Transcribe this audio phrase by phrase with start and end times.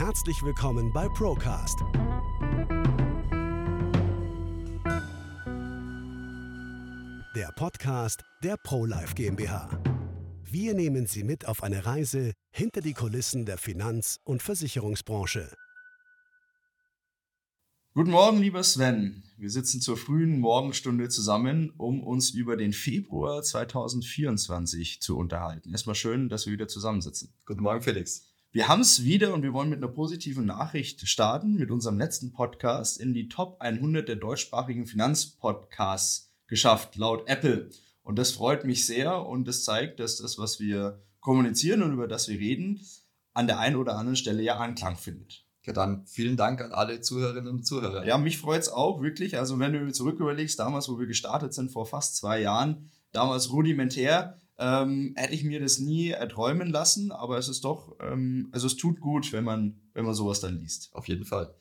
[0.00, 1.78] herzlich willkommen bei Procast.
[7.36, 9.68] Der Podcast der ProLife GmbH.
[10.42, 15.52] Wir nehmen Sie mit auf eine Reise hinter die Kulissen der Finanz- und Versicherungsbranche.
[17.92, 19.22] Guten Morgen, lieber Sven.
[19.36, 25.72] Wir sitzen zur frühen Morgenstunde zusammen, um uns über den Februar 2024 zu unterhalten.
[25.72, 27.34] Erstmal schön, dass wir wieder zusammensitzen.
[27.44, 28.29] Guten Morgen, Felix.
[28.52, 32.32] Wir haben es wieder und wir wollen mit einer positiven Nachricht starten, mit unserem letzten
[32.32, 37.70] Podcast in die Top 100 der deutschsprachigen Finanzpodcasts geschafft, laut Apple.
[38.02, 42.08] Und das freut mich sehr und das zeigt, dass das, was wir kommunizieren und über
[42.08, 42.80] das wir reden,
[43.34, 45.44] an der einen oder anderen Stelle ja Anklang findet.
[45.62, 48.04] Ja, dann vielen Dank an alle Zuhörerinnen und Zuhörer.
[48.04, 49.38] Ja, mich freut es auch wirklich.
[49.38, 53.52] Also wenn du zurück überlegst, damals, wo wir gestartet sind, vor fast zwei Jahren, damals
[53.52, 58.66] rudimentär, ähm, hätte ich mir das nie erträumen lassen, aber es ist doch, ähm, also
[58.66, 60.90] es tut gut, wenn man, wenn man sowas dann liest.
[60.92, 61.54] Auf jeden Fall.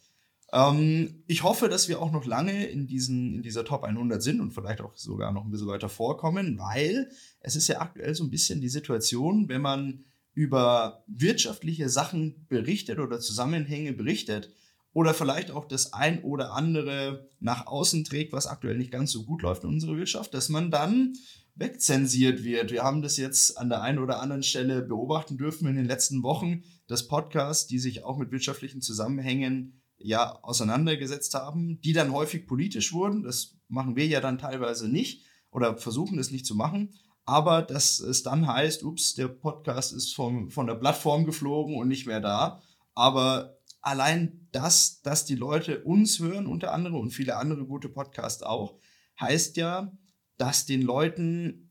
[0.52, 4.42] Ähm, ich hoffe, dass wir auch noch lange in, diesen, in dieser Top 100 sind
[4.42, 8.26] und vielleicht auch sogar noch ein bisschen weiter vorkommen, weil es ist ja aktuell so
[8.26, 10.04] ein bisschen die Situation, wenn man
[10.34, 14.54] über wirtschaftliche Sachen berichtet oder Zusammenhänge berichtet
[14.94, 19.24] oder vielleicht auch das ein oder andere nach außen trägt, was aktuell nicht ganz so
[19.24, 21.14] gut läuft in unserer Wirtschaft, dass man dann
[21.60, 22.72] wegzensiert wird.
[22.72, 26.24] Wir haben das jetzt an der einen oder anderen Stelle beobachten dürfen in den letzten
[26.24, 32.48] Wochen, dass Podcasts, die sich auch mit wirtschaftlichen Zusammenhängen ja auseinandergesetzt haben, die dann häufig
[32.48, 33.24] politisch wurden.
[33.24, 36.94] Das machen wir ja dann teilweise nicht oder versuchen es nicht zu machen
[37.30, 41.88] aber dass es dann heißt, ups, der Podcast ist vom, von der Plattform geflogen und
[41.88, 42.60] nicht mehr da.
[42.96, 48.42] Aber allein das, dass die Leute uns hören, unter anderem und viele andere gute Podcasts
[48.42, 48.80] auch,
[49.20, 49.92] heißt ja,
[50.40, 51.70] dass den Leuten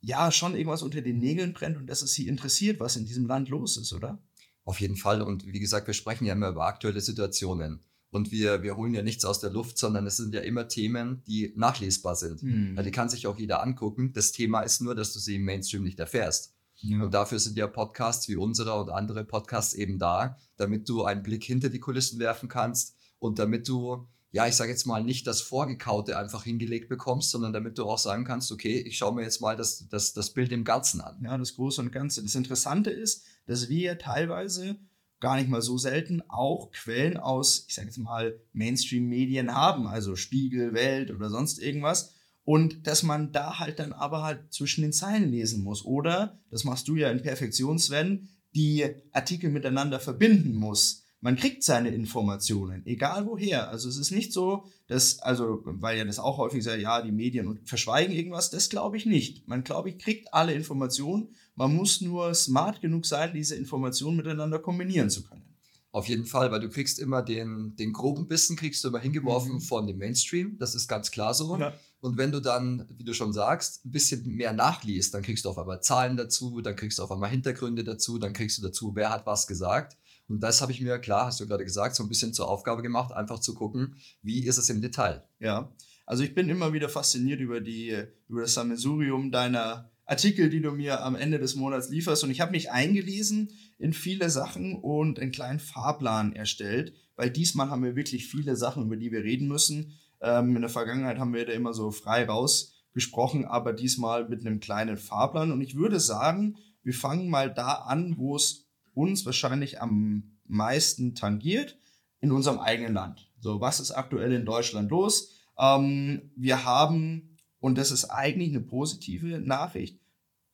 [0.00, 3.26] ja schon irgendwas unter den Nägeln brennt und dass es sie interessiert, was in diesem
[3.26, 4.18] Land los ist, oder?
[4.64, 5.22] Auf jeden Fall.
[5.22, 7.80] Und wie gesagt, wir sprechen ja immer über aktuelle Situationen.
[8.10, 11.22] Und wir, wir holen ja nichts aus der Luft, sondern es sind ja immer Themen,
[11.28, 12.42] die nachlesbar sind.
[12.42, 12.74] Mhm.
[12.76, 14.12] Ja, die kann sich auch jeder angucken.
[14.12, 16.54] Das Thema ist nur, dass du sie im Mainstream nicht erfährst.
[16.78, 17.02] Ja.
[17.04, 21.22] Und dafür sind ja Podcasts wie unserer und andere Podcasts eben da, damit du einen
[21.22, 25.26] Blick hinter die Kulissen werfen kannst und damit du, ja, ich sage jetzt mal, nicht
[25.26, 29.22] das Vorgekaute einfach hingelegt bekommst, sondern damit du auch sagen kannst, okay, ich schaue mir
[29.22, 31.20] jetzt mal das, das, das Bild im Ganzen an.
[31.24, 32.22] Ja, das Große und Ganze.
[32.22, 34.76] Das Interessante ist, dass wir teilweise
[35.18, 40.16] gar nicht mal so selten auch Quellen aus, ich sage jetzt mal, Mainstream-Medien haben, also
[40.16, 42.14] Spiegel, Welt oder sonst irgendwas.
[42.44, 45.84] Und dass man da halt dann aber halt zwischen den Zeilen lesen muss.
[45.84, 51.04] Oder, das machst du ja in Perfektion, Sven, die Artikel miteinander verbinden muss.
[51.22, 53.68] Man kriegt seine Informationen, egal woher.
[53.68, 57.12] Also es ist nicht so, dass, also, weil ja das auch häufig sagt, ja, die
[57.12, 59.46] Medien verschweigen irgendwas, das glaube ich nicht.
[59.46, 61.28] Man, glaube ich, kriegt alle Informationen
[61.60, 65.44] man muss nur smart genug sein, diese Informationen miteinander kombinieren zu können.
[65.92, 69.54] Auf jeden Fall, weil du kriegst immer den, den groben Bissen, kriegst du immer hingeworfen
[69.54, 69.60] mhm.
[69.60, 70.56] von dem Mainstream.
[70.58, 71.58] Das ist ganz klar so.
[71.58, 71.74] Ja.
[72.00, 75.50] Und wenn du dann, wie du schon sagst, ein bisschen mehr nachliest, dann kriegst du
[75.50, 78.92] auf einmal Zahlen dazu, dann kriegst du auf einmal Hintergründe dazu, dann kriegst du dazu,
[78.94, 79.98] wer hat was gesagt.
[80.30, 82.82] Und das habe ich mir, klar, hast du gerade gesagt, so ein bisschen zur Aufgabe
[82.82, 85.24] gemacht, einfach zu gucken, wie ist es im Detail.
[85.40, 85.72] Ja,
[86.06, 90.70] also ich bin immer wieder fasziniert über, die, über das Sammelsurium deiner Artikel, die du
[90.70, 92.22] mir am Ende des Monats lieferst.
[92.22, 97.68] Und ich habe mich eingelesen in viele Sachen und einen kleinen Fahrplan erstellt, weil diesmal
[97.68, 99.98] haben wir wirklich viele Sachen, über die wir reden müssen.
[100.20, 104.60] Ähm, in der Vergangenheit haben wir da immer so frei rausgesprochen, aber diesmal mit einem
[104.60, 105.50] kleinen Fahrplan.
[105.50, 111.14] Und ich würde sagen, wir fangen mal da an, wo es uns wahrscheinlich am meisten
[111.14, 111.78] tangiert,
[112.20, 113.30] in unserem eigenen Land.
[113.40, 115.30] So, was ist aktuell in Deutschland los?
[115.58, 119.98] Ähm, wir haben und das ist eigentlich eine positive Nachricht,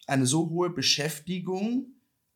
[0.07, 1.87] eine so hohe Beschäftigung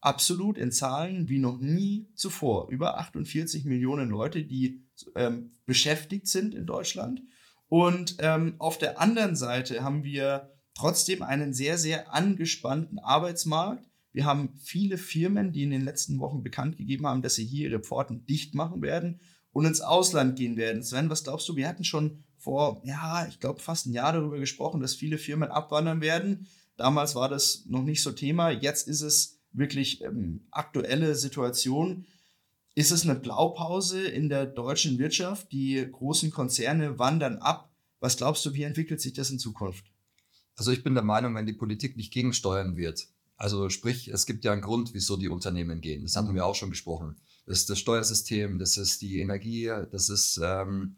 [0.00, 2.68] absolut in Zahlen wie noch nie zuvor.
[2.70, 4.82] Über 48 Millionen Leute, die
[5.14, 7.22] ähm, beschäftigt sind in Deutschland.
[7.68, 13.84] Und ähm, auf der anderen Seite haben wir trotzdem einen sehr, sehr angespannten Arbeitsmarkt.
[14.12, 17.70] Wir haben viele Firmen, die in den letzten Wochen bekannt gegeben haben, dass sie hier
[17.70, 19.20] ihre Pforten dicht machen werden
[19.52, 20.82] und ins Ausland gehen werden.
[20.82, 21.56] Sven, was glaubst du?
[21.56, 25.50] Wir hatten schon vor, ja, ich glaube, fast ein Jahr darüber gesprochen, dass viele Firmen
[25.50, 26.46] abwandern werden.
[26.76, 28.50] Damals war das noch nicht so Thema.
[28.50, 32.06] Jetzt ist es wirklich ähm, aktuelle Situation.
[32.74, 35.52] Ist es eine Blaupause in der deutschen Wirtschaft?
[35.52, 37.70] Die großen Konzerne wandern ab.
[37.98, 39.84] Was glaubst du, wie entwickelt sich das in Zukunft?
[40.56, 43.08] Also ich bin der Meinung, wenn die Politik nicht gegensteuern wird,
[43.40, 46.02] also sprich, es gibt ja einen Grund, wieso die Unternehmen gehen.
[46.02, 47.16] Das haben wir auch schon besprochen.
[47.46, 50.96] Das ist das Steuersystem, das ist die Energie, das ist ähm,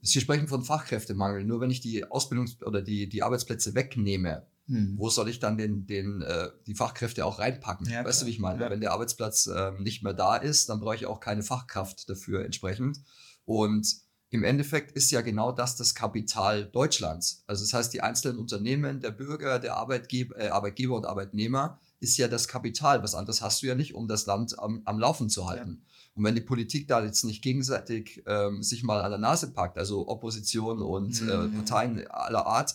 [0.00, 1.44] Sie sprechen von Fachkräftemangel.
[1.44, 4.94] Nur wenn ich die Ausbildungs- oder die, die Arbeitsplätze wegnehme, Hm.
[4.96, 7.86] Wo soll ich dann den, den, äh, die Fachkräfte auch reinpacken?
[7.86, 8.62] Ja, weißt du, wie ich meine?
[8.62, 8.70] Ja.
[8.70, 12.44] Wenn der Arbeitsplatz äh, nicht mehr da ist, dann brauche ich auch keine Fachkraft dafür
[12.44, 13.00] entsprechend.
[13.44, 13.86] Und
[14.34, 17.44] im Endeffekt ist ja genau das das Kapital Deutschlands.
[17.46, 22.16] Also das heißt, die einzelnen Unternehmen, der Bürger, der Arbeitgeber, äh, Arbeitgeber und Arbeitnehmer ist
[22.16, 23.00] ja das Kapital.
[23.04, 25.82] Was anderes hast du ja nicht, um das Land am, am Laufen zu halten.
[25.84, 26.10] Ja.
[26.16, 29.78] Und wenn die Politik da jetzt nicht gegenseitig ähm, sich mal an der Nase packt,
[29.78, 31.30] also Opposition und äh, mhm.
[31.30, 32.74] äh, Parteien aller Art,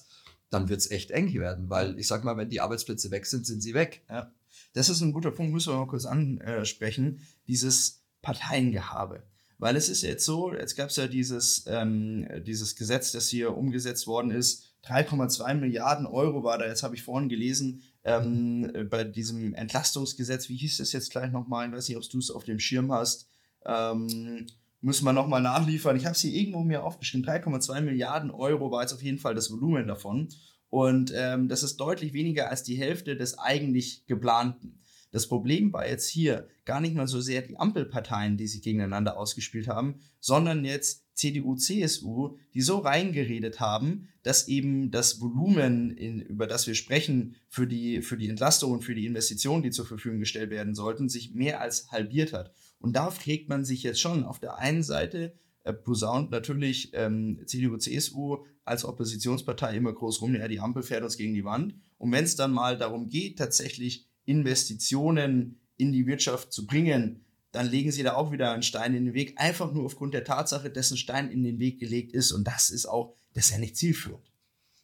[0.52, 3.46] dann wird es echt eng werden, weil ich sag mal, wenn die Arbeitsplätze weg sind,
[3.46, 4.06] sind sie weg.
[4.10, 4.32] Ja.
[4.72, 9.24] Das ist ein guter Punkt, müssen wir mal kurz ansprechen, dieses Parteiengehabe.
[9.60, 13.56] Weil es ist jetzt so, jetzt gab es ja dieses, ähm, dieses Gesetz, das hier
[13.56, 14.74] umgesetzt worden ist.
[14.86, 20.56] 3,2 Milliarden Euro war da, jetzt habe ich vorhin gelesen, ähm, bei diesem Entlastungsgesetz, wie
[20.56, 21.68] hieß das jetzt gleich nochmal?
[21.68, 23.28] Ich weiß nicht, ob du es auf dem Schirm hast.
[23.66, 24.48] Ähm,
[24.80, 25.98] müssen wir nochmal nachliefern.
[25.98, 27.28] Ich habe es hier irgendwo mir aufgeschrieben.
[27.28, 30.30] 3,2 Milliarden Euro war jetzt auf jeden Fall das Volumen davon.
[30.70, 34.80] Und ähm, das ist deutlich weniger als die Hälfte des eigentlich geplanten.
[35.12, 39.18] Das Problem war jetzt hier gar nicht mal so sehr die Ampelparteien, die sich gegeneinander
[39.18, 46.22] ausgespielt haben, sondern jetzt CDU, CSU, die so reingeredet haben, dass eben das Volumen, in,
[46.22, 49.86] über das wir sprechen, für die, für die Entlastung und für die Investitionen, die zur
[49.86, 52.54] Verfügung gestellt werden sollten, sich mehr als halbiert hat.
[52.80, 55.34] Und da fragt man sich jetzt schon auf der einen Seite,
[55.64, 61.04] äh, posaunt natürlich ähm, CDU, CSU als Oppositionspartei immer groß rum, ja, die Ampel fährt
[61.04, 61.76] uns gegen die Wand.
[61.98, 67.68] Und wenn es dann mal darum geht, tatsächlich Investitionen in die Wirtschaft zu bringen, dann
[67.68, 70.70] legen sie da auch wieder einen Stein in den Weg, einfach nur aufgrund der Tatsache,
[70.70, 72.32] dass ein Stein in den Weg gelegt ist.
[72.32, 74.32] Und das ist auch, das ist ja nicht zielführend.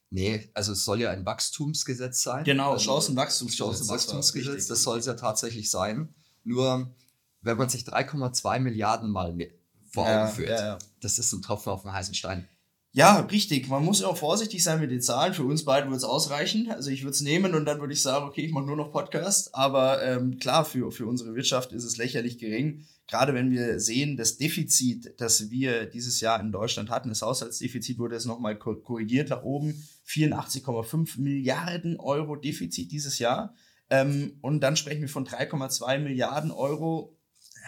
[0.09, 2.44] Nee, also es soll ja ein Wachstumsgesetz sein.
[2.44, 3.77] Genau, also Chancenwachstumsgesetz.
[3.77, 6.15] Chancenwachstumsgesetz, das soll es ja tatsächlich sein.
[6.44, 6.95] Nur,
[7.41, 9.36] wenn man sich 3,2 Milliarden mal
[9.91, 10.77] vor Augen ja, führt, ja, ja.
[11.01, 12.48] das ist ein Tropfen auf den heißen Stein.
[12.95, 13.68] Ja, richtig.
[13.68, 15.33] Man muss auch vorsichtig sein mit den Zahlen.
[15.33, 16.71] Für uns beide würde es ausreichen.
[16.71, 18.94] Also ich würde es nehmen und dann würde ich sagen, okay, ich mache nur noch
[18.94, 19.53] Podcast.
[19.53, 22.86] Aber ähm, klar, für, für unsere Wirtschaft ist es lächerlich gering.
[23.09, 28.00] Gerade wenn wir sehen, das Defizit, das wir dieses Jahr in Deutschland hatten, das Haushaltsdefizit
[28.00, 29.86] wurde jetzt nochmal korrigiert nach oben.
[30.07, 33.56] 84,5 Milliarden Euro Defizit dieses Jahr.
[33.89, 37.18] Ähm, und dann sprechen wir von 3,2 Milliarden Euro.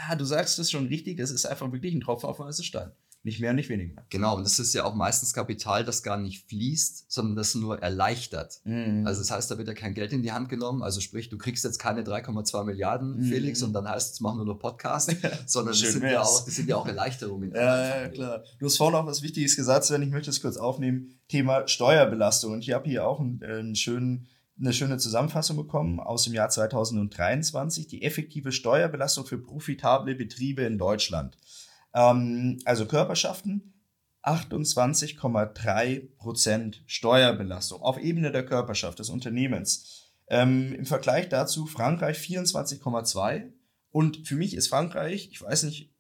[0.08, 2.64] Ja, du sagst es schon richtig, das ist einfach wirklich ein Tropfen auf den heißen
[2.64, 2.94] Stein.
[3.28, 4.06] Nicht mehr, nicht weniger.
[4.10, 7.78] Genau, und das ist ja auch meistens Kapital, das gar nicht fließt, sondern das nur
[7.78, 8.62] erleichtert.
[8.64, 9.06] Mhm.
[9.06, 10.82] Also das heißt, da wird ja kein Geld in die Hand genommen.
[10.82, 13.24] Also sprich, du kriegst jetzt keine 3,2 Milliarden, mhm.
[13.24, 15.14] Felix, und dann heißt es, mach nur noch Podcast,
[15.46, 17.52] sondern das sind, ja auch, das sind ja auch Erleichterungen.
[17.54, 18.44] ja, ja, klar.
[18.60, 21.20] Du hast vorhin auch was Wichtiges gesagt, Sven, ich möchte es kurz aufnehmen.
[21.28, 22.54] Thema Steuerbelastung.
[22.54, 26.50] Und ich habe hier auch einen, einen schönen eine schöne Zusammenfassung bekommen aus dem Jahr
[26.50, 31.38] 2023, die effektive Steuerbelastung für profitable Betriebe in Deutschland.
[31.98, 33.74] Ähm, also Körperschaften
[34.24, 40.14] 28,3% Steuerbelastung auf Ebene der Körperschaft des Unternehmens.
[40.28, 43.54] Ähm, Im Vergleich dazu Frankreich 24,2%
[43.90, 45.92] und für mich ist Frankreich, ich weiß nicht,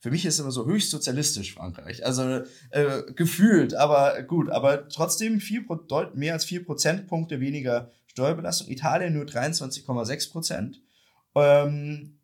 [0.00, 4.88] für mich ist es immer so höchst sozialistisch Frankreich, also äh, gefühlt, aber gut, aber
[4.88, 5.64] trotzdem viel,
[6.14, 8.66] mehr als 4 Prozentpunkte weniger Steuerbelastung.
[8.68, 10.82] Italien nur 23,6 Prozent.
[11.34, 12.15] Ähm,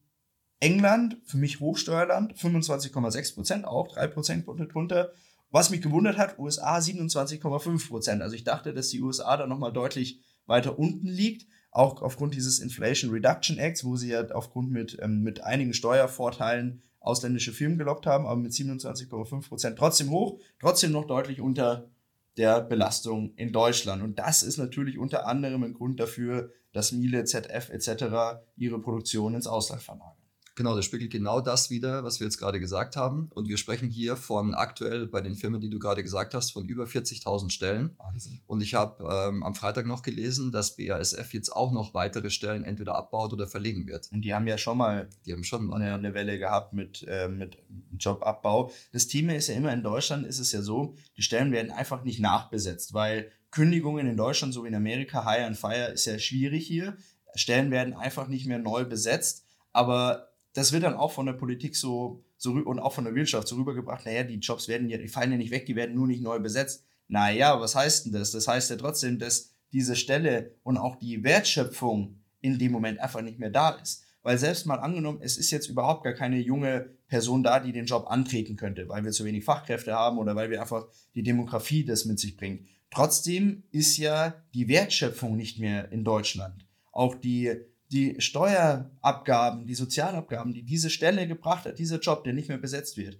[0.62, 5.11] England, für mich Hochsteuerland, 25,6 Prozent, auch 3 Prozentpunkte drunter.
[5.50, 8.23] Was mich gewundert hat, USA 27,5 Prozent.
[8.23, 12.61] Also ich dachte, dass die USA da nochmal deutlich weiter unten liegt, auch aufgrund dieses
[12.61, 18.06] Inflation Reduction Acts, wo sie ja aufgrund mit, ähm, mit einigen Steuervorteilen ausländische Firmen gelockt
[18.06, 21.91] haben, aber mit 27,5 Prozent trotzdem hoch, trotzdem noch deutlich unter
[22.36, 24.01] der Belastung in Deutschland.
[24.01, 28.44] Und das ist natürlich unter anderem ein Grund dafür, dass Miele, ZF etc.
[28.56, 30.21] ihre Produktion ins Ausland verlagern.
[30.55, 33.29] Genau, das spiegelt genau das wieder, was wir jetzt gerade gesagt haben.
[33.31, 36.67] Und wir sprechen hier von aktuell bei den Firmen, die du gerade gesagt hast, von
[36.67, 37.97] über 40.000 Stellen.
[37.97, 38.41] Wahnsinn.
[38.47, 42.65] Und ich habe ähm, am Freitag noch gelesen, dass BASF jetzt auch noch weitere Stellen
[42.65, 44.11] entweder abbaut oder verlegen wird.
[44.13, 47.03] Und die haben ja schon mal, die haben schon mal eine, eine Welle gehabt mit,
[47.09, 47.56] äh, mit
[47.99, 48.71] Jobabbau.
[48.93, 52.05] Das Thema ist ja immer in Deutschland ist es ja so, die Stellen werden einfach
[52.05, 56.19] nicht nachbesetzt, weil Kündigungen in Deutschland, so wie in Amerika, Hire and Fire, ist ja
[56.19, 56.97] schwierig hier.
[57.35, 59.47] Stellen werden einfach nicht mehr neu besetzt.
[59.73, 63.49] Aber das wird dann auch von der Politik so, so und auch von der Wirtschaft
[63.49, 66.06] so rübergebracht, naja, die Jobs werden ja, die fallen ja nicht weg, die werden nur
[66.06, 66.85] nicht neu besetzt.
[67.09, 68.31] Naja, was heißt denn das?
[68.32, 73.23] Das heißt ja trotzdem, dass diese Stelle und auch die Wertschöpfung in dem Moment einfach
[73.23, 74.05] nicht mehr da ist.
[74.23, 77.87] Weil selbst mal angenommen, es ist jetzt überhaupt gar keine junge Person da, die den
[77.87, 81.85] Job antreten könnte, weil wir zu wenig Fachkräfte haben oder weil wir einfach die Demografie
[81.85, 82.67] das mit sich bringt.
[82.91, 86.67] Trotzdem ist ja die Wertschöpfung nicht mehr in Deutschland.
[86.93, 87.56] Auch die
[87.93, 92.96] die Steuerabgaben, die Sozialabgaben, die diese Stelle gebracht hat, dieser Job, der nicht mehr besetzt
[92.96, 93.19] wird,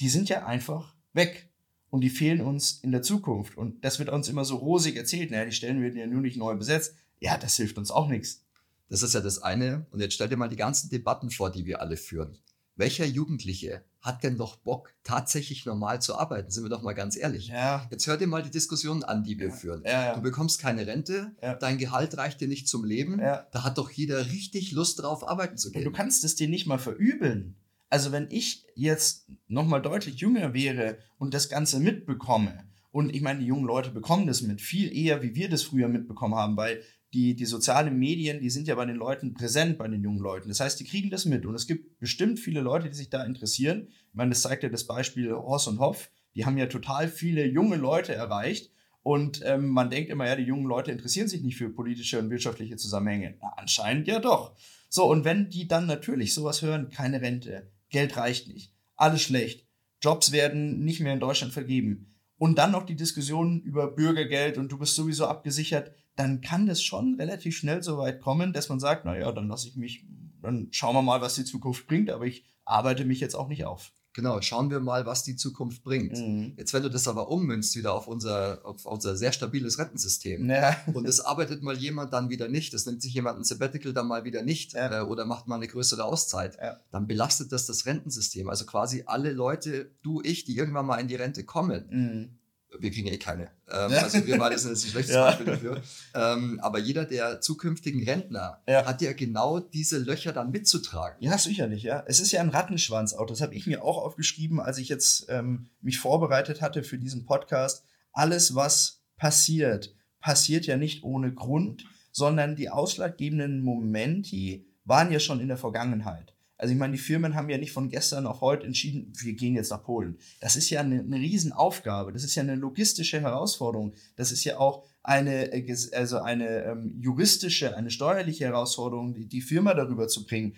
[0.00, 1.48] die sind ja einfach weg.
[1.90, 3.54] und die fehlen uns in der Zukunft.
[3.58, 5.30] Und das wird uns immer so rosig erzählt.
[5.30, 6.94] Naja, die Stellen werden ja nur nicht neu besetzt.
[7.20, 8.46] Ja, das hilft uns auch nichts.
[8.88, 9.84] Das ist ja das eine.
[9.90, 12.38] Und jetzt stell dir mal die ganzen Debatten vor, die wir alle führen.
[12.76, 16.50] Welcher Jugendliche hat denn doch Bock, tatsächlich normal zu arbeiten?
[16.50, 17.48] Sind wir doch mal ganz ehrlich.
[17.48, 17.86] Ja.
[17.90, 19.52] Jetzt hör dir mal die Diskussion an, die wir Ja.
[19.54, 19.82] führen.
[19.86, 20.14] Ja.
[20.14, 23.18] Du bekommst keine Rente, dein Gehalt reicht dir nicht zum Leben.
[23.18, 25.84] Da hat doch jeder richtig Lust drauf, arbeiten zu Und gehen.
[25.84, 27.54] du kannst es dir nicht mal verübeln.
[27.88, 33.22] Also wenn ich jetzt noch mal deutlich jünger wäre und das Ganze mitbekomme, und ich
[33.22, 36.56] meine, die jungen Leute bekommen das mit, viel eher, wie wir das früher mitbekommen haben,
[36.58, 36.82] weil
[37.12, 40.48] die, die sozialen Medien, die sind ja bei den Leuten präsent, bei den jungen Leuten.
[40.48, 41.44] Das heißt, die kriegen das mit.
[41.44, 43.88] Und es gibt bestimmt viele Leute, die sich da interessieren.
[44.08, 46.10] Ich meine, das zeigt ja das Beispiel Horst und Hoff.
[46.34, 48.70] Die haben ja total viele junge Leute erreicht.
[49.02, 52.30] Und ähm, man denkt immer, ja, die jungen Leute interessieren sich nicht für politische und
[52.30, 53.34] wirtschaftliche Zusammenhänge.
[53.40, 54.54] Na, anscheinend ja doch.
[54.88, 59.66] So, und wenn die dann natürlich sowas hören, keine Rente, Geld reicht nicht, alles schlecht,
[60.00, 64.70] Jobs werden nicht mehr in Deutschland vergeben und dann noch die Diskussion über Bürgergeld und
[64.70, 68.80] du bist sowieso abgesichert, dann kann das schon relativ schnell so weit kommen, dass man
[68.80, 70.04] sagt, naja, dann lasse ich mich,
[70.42, 73.64] dann schauen wir mal, was die Zukunft bringt, aber ich arbeite mich jetzt auch nicht
[73.64, 73.92] auf.
[74.14, 76.18] Genau, schauen wir mal, was die Zukunft bringt.
[76.18, 76.52] Mhm.
[76.58, 80.76] Jetzt, wenn du das aber ummünzt wieder auf unser, auf unser sehr stabiles Rentensystem Ja.
[80.92, 84.06] und es arbeitet mal jemand dann wieder nicht, es nimmt sich jemand ein Sabbatical dann
[84.08, 85.00] mal wieder nicht Ja.
[85.00, 86.76] äh, oder macht mal eine größere Auszeit, Ja.
[86.90, 88.50] dann belastet das das Rentensystem.
[88.50, 92.38] Also quasi alle Leute, du, ich, die irgendwann mal in die Rente kommen, Mhm.
[92.78, 93.44] Wir kriegen eh keine.
[93.70, 95.26] Ähm, also wir beide sind jetzt ein schlechtes Ja.
[95.26, 95.82] Beispiel dafür.
[96.14, 98.84] Ähm, aber jeder der zukünftigen Rentner Ja.
[98.86, 101.16] hat ja genau diese Löcher dann mitzutragen.
[101.20, 102.02] Ja, sicherlich, ja.
[102.06, 103.26] Es ist ja ein Rattenschwanz auch.
[103.26, 107.24] Das habe ich mir auch aufgeschrieben, als ich jetzt ähm, mich vorbereitet hatte für diesen
[107.26, 107.84] Podcast.
[108.12, 115.40] Alles, was passiert, passiert ja nicht ohne Grund, sondern die ausschlaggebenden Momenti waren ja schon
[115.40, 116.31] in der Vergangenheit.
[116.62, 119.56] Also ich meine, die Firmen haben ja nicht von gestern auf heute entschieden, wir gehen
[119.56, 120.16] jetzt nach Polen.
[120.38, 122.12] Das ist ja eine, eine Riesenaufgabe.
[122.12, 123.94] Das ist ja eine logistische Herausforderung.
[124.14, 129.40] Das ist ja auch eine, äh, also eine ähm, juristische, eine steuerliche Herausforderung, die, die
[129.40, 130.54] Firma darüber zu bringen.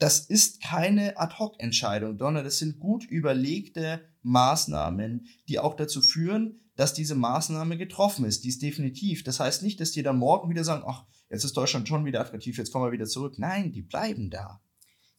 [0.00, 6.94] Das ist keine Ad-Hoc-Entscheidung, sondern das sind gut überlegte Maßnahmen, die auch dazu führen, dass
[6.94, 8.42] diese Maßnahme getroffen ist.
[8.42, 9.22] Die ist definitiv.
[9.22, 12.20] Das heißt nicht, dass die dann morgen wieder sagen, ach, jetzt ist Deutschland schon wieder
[12.20, 13.38] attraktiv, jetzt kommen wir wieder zurück.
[13.38, 14.60] Nein, die bleiben da.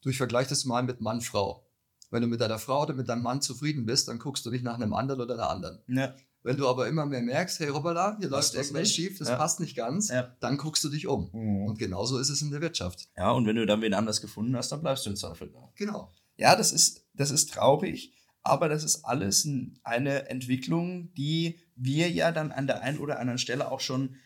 [0.04, 1.66] Du, ich vergleiche das mal mit Mann-Frau.
[2.12, 4.64] Wenn du mit deiner Frau oder mit deinem Mann zufrieden bist, dann guckst du nicht
[4.64, 5.80] nach einem anderen oder einer anderen.
[5.88, 6.14] Ja.
[6.44, 8.94] Wenn du aber immer mehr merkst, hey Robala, hier läuft irgendwas nicht?
[8.96, 9.38] schief, das Ja.
[9.38, 10.36] passt nicht ganz, Ja.
[10.42, 11.30] dann guckst du dich um.
[11.30, 13.08] Und genauso ist es in der Wirtschaft.
[13.18, 15.72] ja, und wenn du dann wen anders gefunden hast, dann bleibst du im Zweifel da.
[15.76, 16.12] Genau.
[16.36, 19.48] Ja, das ist, das ist traurig, aber das ist alles
[19.84, 24.18] eine Entwicklung, die wir ja dann an der einen oder anderen Stelle auch schon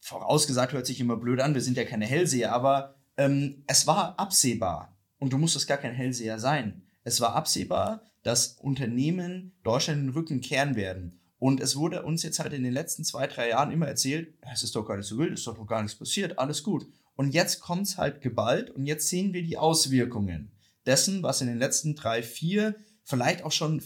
[0.00, 4.18] vorausgesagt, hört sich immer blöd an, wir sind ja keine Hellseher, aber ähm, es war
[4.18, 4.91] absehbar
[5.22, 6.82] und du musstest gar kein Hellseher sein.
[7.04, 11.20] Es war absehbar, dass Unternehmen Deutschland den Rücken kehren werden.
[11.38, 14.50] Und es wurde uns jetzt halt in den letzten zwei, drei Jahren immer erzählt, "Ja,
[14.52, 16.64] es ist doch gar nicht so wild, es ist doch noch gar nichts passiert, alles
[16.64, 16.88] gut.
[17.14, 20.50] Und jetzt kommt es halt geballt und jetzt sehen wir die Auswirkungen
[20.86, 22.74] dessen, was in den letzten drei, vier,
[23.04, 23.80] vielleicht auch schon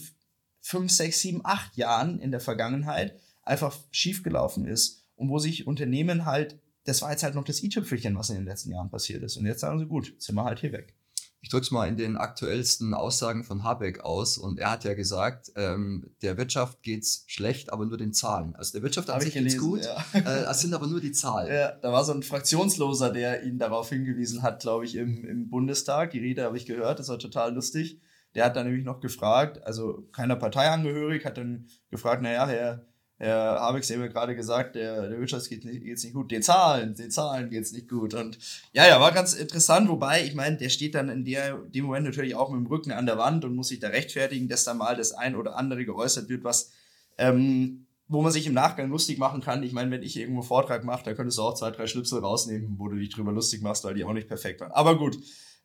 [0.59, 6.25] fünf, sechs, sieben, acht Jahren in der Vergangenheit einfach schiefgelaufen ist und wo sich Unternehmen
[6.25, 9.37] halt, das war jetzt halt noch das i-Tüpfelchen, was in den letzten Jahren passiert ist.
[9.37, 10.96] Und jetzt sagen sie, gut, sind wir halt hier weg.
[11.41, 14.95] Ich drücke es mal in den aktuellsten Aussagen von Habeck aus und er hat ja
[14.95, 18.55] gesagt, ähm, der Wirtschaft geht's schlecht, aber nur den Zahlen.
[18.55, 20.03] Also der Wirtschaft an sich geht's gut, ja.
[20.19, 21.53] äh, es sind aber nur die Zahlen.
[21.53, 25.49] Ja, da war so ein Fraktionsloser, der ihn darauf hingewiesen hat, glaube ich, im, im
[25.49, 26.11] Bundestag.
[26.11, 28.01] Die Rede habe ich gehört, das war total lustig.
[28.35, 32.85] Der hat dann nämlich noch gefragt, also keiner Partei angehörig, hat dann gefragt, naja, Herr,
[33.25, 36.31] Habeck, Sie haben ja gerade gesagt, der, der Wirtschaft geht geht's nicht gut.
[36.31, 38.13] Den Zahlen, den Zahlen geht's nicht gut.
[38.13, 38.37] Und
[38.73, 42.05] ja, ja, war ganz interessant, wobei, ich meine, der steht dann in der, dem Moment
[42.05, 44.73] natürlich auch mit dem Rücken an der Wand und muss sich da rechtfertigen, dass da
[44.73, 46.71] mal das ein oder andere geäußert wird, was
[47.17, 49.63] ähm, wo man sich im Nachgang lustig machen kann.
[49.63, 52.19] Ich meine, wenn ich irgendwo einen Vortrag mache, da könntest du auch zwei, drei Schlüpsel
[52.19, 54.71] rausnehmen, wo du dich drüber lustig machst, weil die auch nicht perfekt waren.
[54.71, 55.17] Aber gut.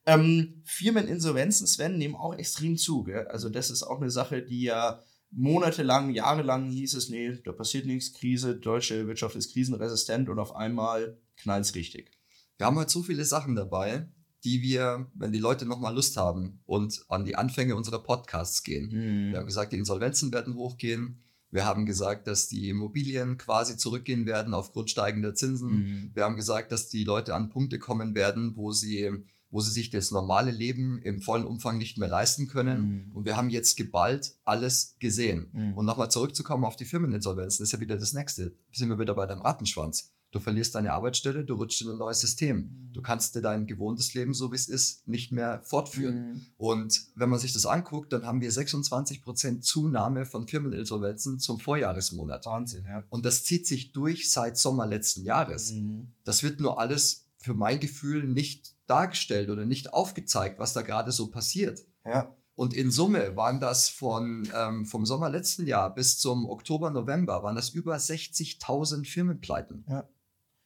[0.04, 3.04] Ähm, Firmeninsolvenzen, Sven, nehmen auch extrem zu.
[3.04, 3.28] Gell?
[3.28, 5.00] Also das ist auch eine Sache, die ja
[5.32, 10.54] monatelang, jahrelang hieß es, nee, da passiert nichts, Krise, deutsche Wirtschaft ist krisenresistent und auf
[10.54, 12.12] einmal knallt's richtig.
[12.58, 14.06] Wir haben heute so viele Sachen dabei,
[14.44, 19.30] die wir, wenn die Leute nochmal Lust haben und an die Anfänge unserer Podcasts gehen.
[19.30, 21.20] Wir haben gesagt, die Insolvenzen werden hochgehen.
[21.50, 25.70] Wir haben gesagt, dass die Immobilien quasi zurückgehen werden aufgrund steigender Zinsen.
[25.70, 26.10] Mhm.
[26.14, 29.10] Wir haben gesagt, dass die Leute an Punkte kommen werden, wo sie,
[29.52, 32.80] wo sie sich das normale Leben im vollen Umfang nicht mehr leisten können.
[32.80, 33.10] Mhm.
[33.14, 35.50] Und wir haben jetzt geballt alles gesehen.
[35.52, 35.74] Mhm.
[35.74, 38.56] Und nochmal zurückzukommen auf die Firmeninsolvenzen, ist ja wieder das nächste.
[38.72, 40.10] Sind wir wieder bei dem Rattenschwanz.
[40.32, 42.88] Du verlierst deine Arbeitsstelle, du rutschst in ein neues System.
[42.94, 46.32] Du kannst dir dein gewohntes Leben, so wie es ist, nicht mehr fortführen.
[46.32, 46.46] Mhm.
[46.56, 51.60] Und wenn man sich das anguckt, dann haben wir 26 Prozent Zunahme von Firmeninsolvenzen zum
[51.60, 52.46] Vorjahresmonat.
[52.46, 53.04] Wahnsinn, ja.
[53.10, 55.72] Und das zieht sich durch seit Sommer letzten Jahres.
[55.72, 56.12] Mhm.
[56.24, 61.12] Das wird nur alles für mein Gefühl nicht dargestellt oder nicht aufgezeigt, was da gerade
[61.12, 61.80] so passiert.
[62.04, 62.34] Ja.
[62.54, 67.42] Und in Summe waren das von, ähm, vom Sommer letzten Jahr bis zum Oktober, November,
[67.42, 69.84] waren das über 60.000 Firmenpleiten.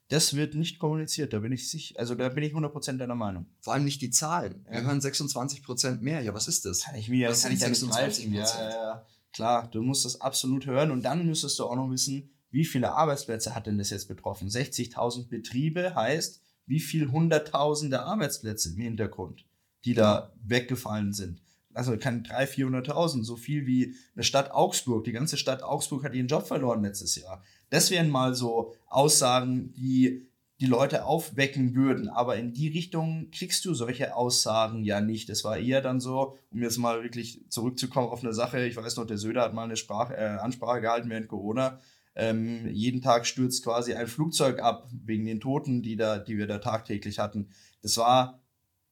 [0.08, 3.46] Das wird nicht kommuniziert, da bin ich sicher, also da bin ich 100% deiner Meinung.
[3.60, 4.64] Vor allem nicht die Zahlen.
[4.68, 4.84] Wir Ja.
[4.86, 6.20] hören 26 Prozent mehr.
[6.22, 6.82] Ja, was ist das?
[6.82, 8.30] Kann ich mir Das kann ich sind ja nicht 26%.
[8.30, 8.34] greifen.
[8.34, 9.06] Ja, ja, ja.
[9.32, 12.92] Klar, du musst das absolut hören und dann müsstest du auch noch wissen, wie viele
[12.92, 14.48] Arbeitsplätze hat denn das jetzt betroffen?
[14.48, 19.44] 60.000 Betriebe heißt, wie viel hunderttausende Arbeitsplätze im Hintergrund,
[19.84, 21.42] die da weggefallen sind.
[21.72, 25.04] Also kann 300.000, 400.000, so viel wie eine Stadt Augsburg.
[25.04, 27.42] Die ganze Stadt Augsburg hat ihren Job verloren letztes Jahr.
[27.68, 30.26] Das wären mal so Aussagen, die
[30.60, 32.08] die Leute aufwecken würden.
[32.08, 35.28] Aber in die Richtung kriegst du solche Aussagen ja nicht.
[35.28, 38.66] Es war eher dann so, um jetzt mal wirklich zurückzukommen auf eine Sache.
[38.66, 41.78] Ich weiß noch, der Söder hat mal eine Sprache, äh, Ansprache gehalten während Corona.
[42.16, 46.46] Ähm, jeden Tag stürzt quasi ein Flugzeug ab wegen den Toten, die da, die wir
[46.46, 47.50] da tagtäglich hatten.
[47.82, 48.42] Das war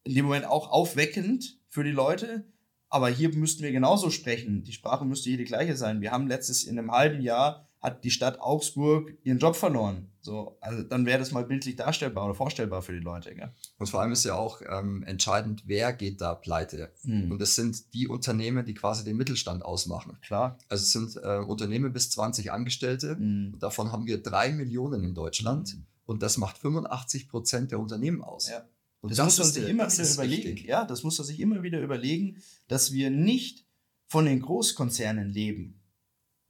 [0.05, 2.45] in dem Moment auch aufweckend für die Leute.
[2.91, 4.63] Aber hier müssten wir genauso sprechen.
[4.63, 6.01] Die Sprache müsste hier die gleiche sein.
[6.01, 10.11] Wir haben letztes in einem halben Jahr hat die Stadt Augsburg ihren Job verloren.
[10.25, 13.35] So, also dann wäre das mal bildlich darstellbar oder vorstellbar für die Leute.
[13.35, 13.53] Gell?
[13.79, 16.93] Und vor allem ist ja auch ähm, entscheidend, wer geht da pleite.
[17.03, 17.31] Hm.
[17.31, 20.17] Und das sind die Unternehmen, die quasi den Mittelstand ausmachen.
[20.23, 20.57] Klar.
[20.69, 23.19] Also es sind äh, Unternehmen bis 20 Angestellte.
[23.19, 23.57] Hm.
[23.61, 25.75] Davon haben wir drei Millionen in Deutschland.
[25.75, 25.87] Mhm.
[26.07, 28.49] Und das macht 85 Prozent der Unternehmen aus.
[28.49, 28.67] Ja.
[29.01, 30.49] Und Das, muss man sich immer das wieder überlegen.
[30.49, 30.67] wichtig.
[30.67, 33.67] Ja, das muss man sich immer wieder überlegen, dass wir nicht
[34.07, 35.83] von den Großkonzernen leben.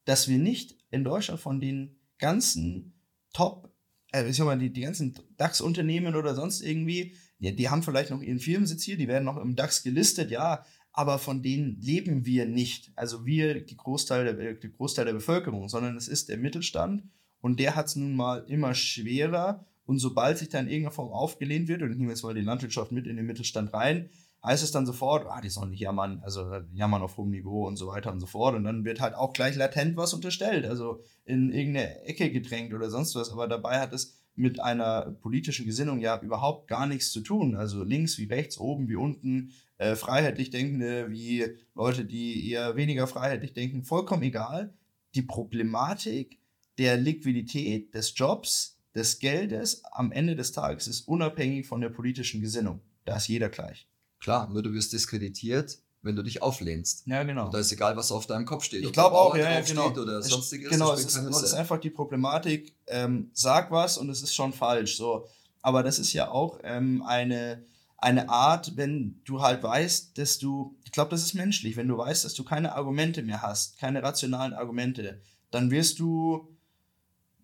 [0.04, 2.93] Dass wir nicht in Deutschland von den ganzen
[3.34, 3.70] Top,
[4.12, 8.10] äh, ich sag mal, die, die ganzen DAX-Unternehmen oder sonst irgendwie, die, die haben vielleicht
[8.10, 12.24] noch ihren Firmensitz hier, die werden noch im DAX gelistet, ja, aber von denen leben
[12.24, 12.92] wir nicht.
[12.94, 17.02] Also wir, die Großteil der, der Großteil der Bevölkerung, sondern es ist der Mittelstand
[17.40, 19.66] und der hat es nun mal immer schwerer.
[19.86, 22.40] Und sobald sich dann in irgendeiner Form aufgelehnt wird, und ich nehme jetzt mal die
[22.40, 24.08] Landwirtschaft mit in den Mittelstand rein,
[24.44, 27.76] heißt es dann sofort, ah, die sollen nicht jammern, also jammern auf hohem Niveau und
[27.76, 28.54] so weiter und so fort.
[28.54, 32.90] Und dann wird halt auch gleich latent was unterstellt, also in irgendeine Ecke gedrängt oder
[32.90, 33.32] sonst was.
[33.32, 37.56] Aber dabei hat es mit einer politischen Gesinnung ja überhaupt gar nichts zu tun.
[37.56, 43.06] Also links wie rechts, oben wie unten, äh, freiheitlich Denkende wie Leute, die eher weniger
[43.06, 44.74] freiheitlich denken, vollkommen egal.
[45.14, 46.38] Die Problematik
[46.78, 52.40] der Liquidität des Jobs, des Geldes am Ende des Tages ist unabhängig von der politischen
[52.40, 52.80] Gesinnung.
[53.04, 53.88] Da ist jeder gleich.
[54.24, 57.02] Klar, nur du wirst diskreditiert, wenn du dich auflehnst.
[57.06, 57.44] Ja, genau.
[57.44, 58.82] Und da ist egal, was auf deinem Kopf steht.
[58.82, 59.90] Ich glaube auch, ja, genau.
[59.90, 60.70] Oder Es- sonstiges.
[60.70, 64.34] Genau, das es ist, es ist einfach die Problematik, ähm, sag was und es ist
[64.34, 64.96] schon falsch.
[64.96, 65.26] So.
[65.60, 67.64] Aber das ist ja auch ähm, eine,
[67.98, 71.98] eine Art, wenn du halt weißt, dass du, ich glaube, das ist menschlich, wenn du
[71.98, 76.48] weißt, dass du keine Argumente mehr hast, keine rationalen Argumente, dann wirst du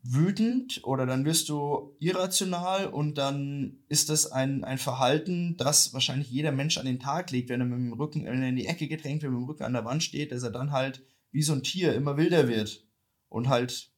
[0.03, 6.31] wütend oder dann wirst du irrational und dann ist das ein, ein Verhalten, das wahrscheinlich
[6.31, 8.67] jeder Mensch an den Tag legt, wenn er mit dem Rücken, wenn er in die
[8.67, 11.43] Ecke gedrängt wird, mit dem Rücken an der Wand steht, dass er dann halt wie
[11.43, 12.85] so ein Tier immer wilder wird
[13.29, 13.91] und halt,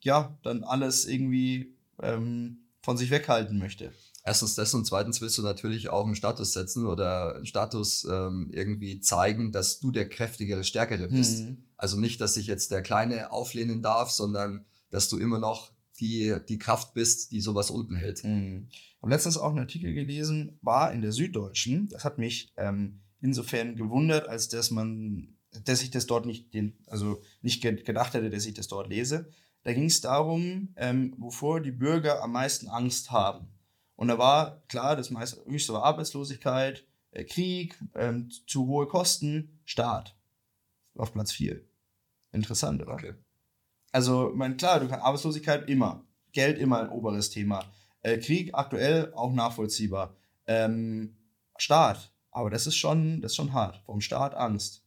[0.00, 3.92] ja, dann alles irgendwie ähm, von sich weghalten möchte.
[4.24, 8.50] Erstens das und zweitens willst du natürlich auch einen Status setzen oder einen Status ähm,
[8.52, 11.40] irgendwie zeigen, dass du der kräftigere, stärkere bist.
[11.40, 11.64] Mhm.
[11.76, 16.36] Also nicht, dass sich jetzt der Kleine auflehnen darf, sondern dass du immer noch die,
[16.48, 18.24] die Kraft bist, die sowas unten hält.
[18.24, 18.68] Mhm.
[18.70, 21.88] Ich habe letztens auch einen Artikel gelesen, war in der Süddeutschen.
[21.88, 26.78] Das hat mich ähm, insofern gewundert, als dass man, dass ich das dort nicht, den,
[26.86, 29.30] also nicht ge- gedacht hätte, dass ich das dort lese.
[29.62, 33.48] Da ging es darum, ähm, wovor die Bürger am meisten Angst haben.
[33.94, 39.60] Und da war klar, das meiste höchste war Arbeitslosigkeit, äh, Krieg, ähm, zu hohe Kosten,
[39.66, 40.16] Staat.
[40.94, 41.60] Auf Platz 4.
[42.32, 42.94] Interessant, oder?
[42.94, 43.14] Okay.
[43.92, 46.04] Also, ich meine, klar, du kannst Arbeitslosigkeit immer.
[46.32, 47.64] Geld immer ein oberes Thema.
[48.02, 50.16] Äh, Krieg aktuell auch nachvollziehbar.
[50.46, 51.16] Ähm,
[51.56, 53.82] Staat, aber das ist schon, das ist schon hart.
[53.84, 54.84] Vom Staat Angst.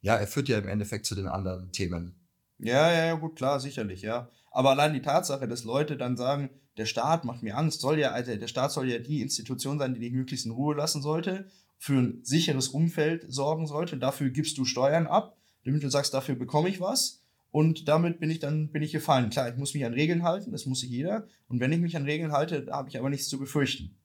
[0.00, 2.14] Ja, er führt ja im Endeffekt zu den anderen Themen.
[2.58, 4.30] Ja, ja, ja, gut, klar, sicherlich, ja.
[4.50, 8.12] Aber allein die Tatsache, dass Leute dann sagen, der Staat macht mir Angst, soll ja,
[8.12, 11.48] also der Staat soll ja die Institution sein, die dich möglichst in Ruhe lassen sollte,
[11.76, 13.98] für ein sicheres Umfeld sorgen sollte.
[13.98, 17.22] Dafür gibst du Steuern ab, damit du sagst, dafür bekomme ich was.
[17.50, 19.30] Und damit bin ich dann, bin ich gefallen.
[19.30, 21.26] Klar, ich muss mich an Regeln halten, das muss sich jeder.
[21.48, 23.96] Und wenn ich mich an Regeln halte, habe ich aber nichts zu befürchten.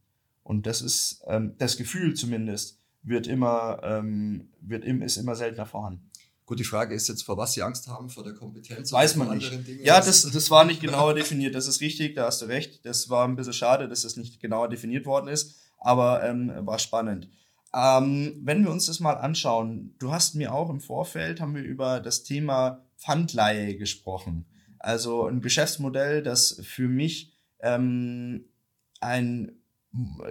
[0.44, 5.66] Und das ist, ähm, das Gefühl zumindest, wird immer, ähm, wird im, ist immer seltener
[5.66, 6.10] vorhanden.
[6.46, 8.92] Gut, die Frage ist jetzt, vor was sie Angst haben, vor der Kompetenz.
[8.92, 9.52] Weiß man nicht.
[9.82, 11.56] Ja, das, das war nicht genauer definiert.
[11.56, 12.86] Das ist richtig, da hast du recht.
[12.86, 16.80] Das war ein bisschen schade, dass das nicht genauer definiert worden ist, aber ähm, war
[16.80, 17.30] spannend.
[17.76, 21.64] Ähm, wenn wir uns das mal anschauen, du hast mir auch im Vorfeld, haben wir
[21.64, 24.46] über das Thema Pfandleihe gesprochen.
[24.80, 28.46] Also ein Geschäftsmodell, das für mich ähm,
[29.00, 29.54] ein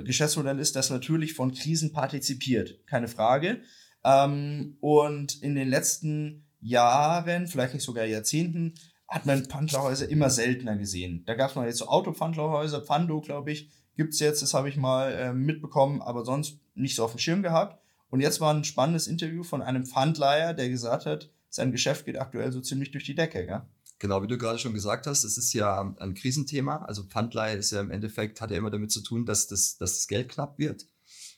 [0.05, 3.61] Geschäftsmodell ist, das natürlich von Krisen partizipiert, keine Frage.
[4.05, 8.75] Ähm, und in den letzten Jahren, vielleicht nicht sogar Jahrzehnten,
[9.09, 11.25] hat man Pfandlerhäuser immer seltener gesehen.
[11.27, 14.69] Da gab es mal jetzt so Autopfandlerhäuser, Pfando, glaube ich, gibt es jetzt, das habe
[14.69, 17.81] ich mal äh, mitbekommen, aber sonst nicht so auf dem Schirm gehabt.
[18.11, 22.19] Und jetzt war ein spannendes Interview von einem Pfandleiher, der gesagt hat, sein Geschäft geht
[22.19, 23.47] aktuell so ziemlich durch die Decke.
[23.47, 23.63] Gell?
[23.99, 26.79] Genau, wie du gerade schon gesagt hast, es ist ja ein Krisenthema.
[26.79, 29.95] Also Pfandleihe ist ja im Endeffekt, hat ja immer damit zu tun, dass das, dass
[29.95, 30.87] das Geld knapp wird.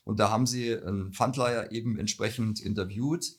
[0.03, 3.37] Und da haben sie einen Pfandleiher eben entsprechend interviewt.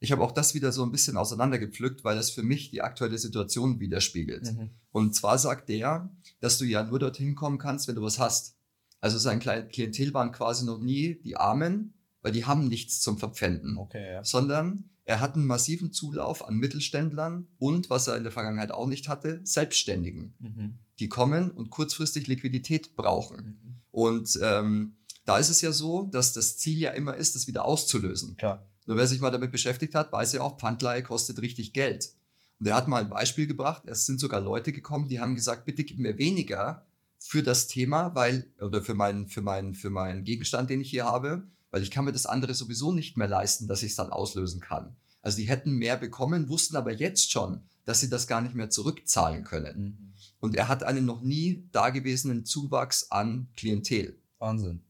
[0.00, 3.16] Ich habe auch das wieder so ein bisschen auseinandergepflückt, weil das für mich die aktuelle
[3.16, 4.52] Situation widerspiegelt.
[4.52, 4.70] Mhm.
[4.92, 8.55] Und zwar sagt der, dass du ja nur dorthin kommen kannst, wenn du was hast.
[9.00, 13.76] Also sein Klientel waren quasi noch nie die Armen, weil die haben nichts zum Verpfänden.
[13.78, 14.24] Okay, ja.
[14.24, 18.88] Sondern er hat einen massiven Zulauf an Mittelständlern und, was er in der Vergangenheit auch
[18.88, 20.34] nicht hatte, Selbstständigen.
[20.40, 20.78] Mhm.
[20.98, 23.36] Die kommen und kurzfristig Liquidität brauchen.
[23.62, 23.74] Mhm.
[23.92, 27.64] Und ähm, da ist es ja so, dass das Ziel ja immer ist, das wieder
[27.64, 28.36] auszulösen.
[28.36, 28.66] Klar.
[28.86, 32.12] Nur wer sich mal damit beschäftigt hat, weiß ja auch, Pfandleihe kostet richtig Geld.
[32.58, 35.64] Und er hat mal ein Beispiel gebracht, es sind sogar Leute gekommen, die haben gesagt,
[35.66, 36.85] bitte gib mir weniger
[37.18, 41.04] für das Thema, weil, oder für meinen, für meinen, für meinen Gegenstand, den ich hier
[41.04, 44.10] habe, weil ich kann mir das andere sowieso nicht mehr leisten, dass ich es dann
[44.10, 44.96] auslösen kann.
[45.22, 48.70] Also die hätten mehr bekommen, wussten aber jetzt schon, dass sie das gar nicht mehr
[48.70, 49.78] zurückzahlen können.
[49.78, 50.14] Mhm.
[50.38, 54.18] Und er hat einen noch nie dagewesenen Zuwachs an Klientel.
[54.38, 54.82] Wahnsinn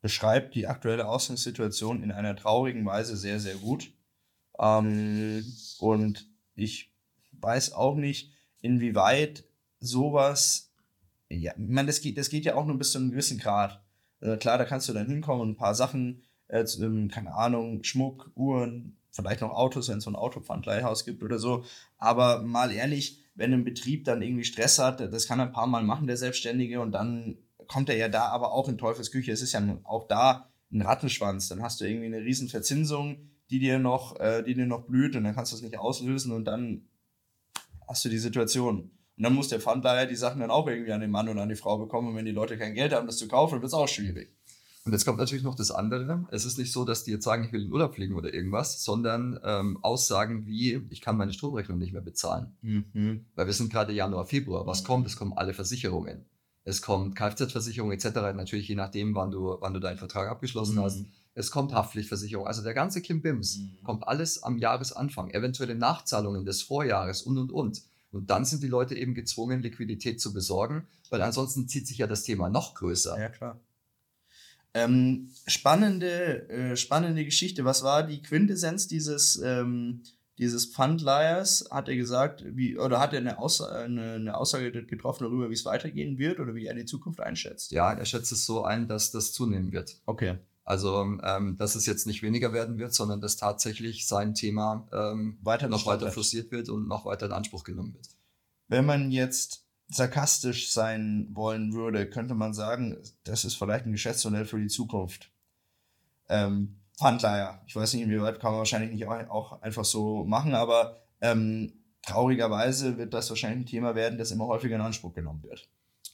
[0.00, 3.90] beschreibt die aktuelle Ausgangssituation in einer traurigen Weise sehr, sehr gut.
[4.58, 5.44] Ähm,
[5.78, 6.92] und ich
[7.32, 9.44] weiß auch nicht, inwieweit
[9.80, 10.67] sowas,
[11.30, 13.82] ja, ich meine, das geht, das geht ja auch nur bis zu einem gewissen Grad.
[14.20, 16.64] Äh, klar, da kannst du dann hinkommen und ein paar Sachen, äh,
[17.08, 21.64] keine Ahnung, Schmuck, Uhren, vielleicht noch Autos, wenn es so ein Autopfandleihhaus gibt oder so.
[21.98, 25.66] Aber mal ehrlich, wenn ein Betrieb dann irgendwie Stress hat, das kann er ein paar
[25.66, 29.30] Mal machen, der Selbstständige, und dann kommt er ja da aber auch in Teufels Küche.
[29.30, 31.48] Es ist ja auch da ein Rattenschwanz.
[31.48, 35.14] Dann hast du irgendwie eine riesen Verzinsung, die dir noch, äh, die dir noch blüht
[35.16, 36.88] und dann kannst du es nicht auslösen und dann
[37.86, 38.90] hast du die Situation.
[39.18, 41.48] Und dann muss der Pfandleiher die Sachen dann auch irgendwie an den Mann oder an
[41.48, 42.08] die Frau bekommen.
[42.08, 44.32] Und wenn die Leute kein Geld haben, das zu kaufen, wird es auch schwierig.
[44.84, 46.26] Und jetzt kommt natürlich noch das andere.
[46.30, 48.82] Es ist nicht so, dass die jetzt sagen, ich will in Urlaub fliegen oder irgendwas,
[48.82, 52.56] sondern ähm, Aussagen wie, ich kann meine Stromrechnung nicht mehr bezahlen.
[52.62, 53.26] Mhm.
[53.34, 54.66] Weil wir sind gerade Januar, Februar.
[54.66, 54.86] Was mhm.
[54.86, 55.06] kommt?
[55.06, 56.24] Es kommen alle Versicherungen
[56.68, 58.04] es kommt Kfz-Versicherung etc.,
[58.34, 60.82] natürlich je nachdem, wann du, wann du deinen Vertrag abgeschlossen mhm.
[60.82, 61.04] hast.
[61.34, 63.78] Es kommt Haftpflichtversicherung, also der ganze Kimbims mhm.
[63.84, 67.82] kommt alles am Jahresanfang, eventuelle Nachzahlungen des Vorjahres und und und.
[68.10, 72.06] Und dann sind die Leute eben gezwungen, Liquidität zu besorgen, weil ansonsten zieht sich ja
[72.06, 73.18] das Thema noch größer.
[73.18, 73.60] Ja, klar.
[74.74, 77.64] Ähm, spannende, äh, spannende Geschichte.
[77.64, 80.02] Was war die Quintessenz dieses, ähm,
[80.38, 85.24] dieses Pfandleihers hat er gesagt, wie, oder hat er eine, Aussage, eine, eine Aussage getroffen
[85.24, 87.72] darüber, wie es weitergehen wird oder wie er die Zukunft einschätzt?
[87.72, 90.00] Ja, er schätzt es so ein, dass das zunehmen wird.
[90.06, 90.38] Okay.
[90.68, 95.38] Also, ähm, dass es jetzt nicht weniger werden wird, sondern dass tatsächlich sein Thema ähm,
[95.40, 98.08] weiter noch weiter forciert wird und noch weiter in Anspruch genommen wird.
[98.66, 104.44] Wenn man jetzt sarkastisch sein wollen würde, könnte man sagen, das ist vielleicht ein Geschäftsmodell
[104.44, 105.32] für die Zukunft.
[106.28, 107.62] Ähm, Pfandleiher.
[107.66, 112.98] Ich weiß nicht, inwieweit kann man wahrscheinlich nicht auch einfach so machen, aber ähm, traurigerweise
[112.98, 115.66] wird das wahrscheinlich ein Thema werden, das immer häufiger in Anspruch genommen wird.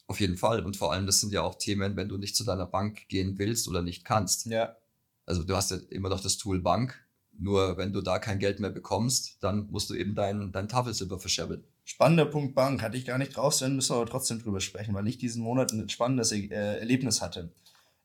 [0.07, 0.65] Auf jeden Fall.
[0.65, 3.39] Und vor allem, das sind ja auch Themen, wenn du nicht zu deiner Bank gehen
[3.39, 4.47] willst oder nicht kannst.
[4.47, 4.77] Ja.
[5.27, 7.01] Also du hast ja immer noch das Tool Bank.
[7.37, 11.19] Nur wenn du da kein Geld mehr bekommst, dann musst du eben dein, dein Tafelsilber
[11.19, 11.65] verscherbeln.
[11.85, 12.81] Spannender Punkt Bank.
[12.83, 15.43] Hatte ich gar nicht drauf, dann müssen wir aber trotzdem drüber sprechen, weil ich diesen
[15.43, 17.53] Monat ein spannendes äh, Erlebnis hatte.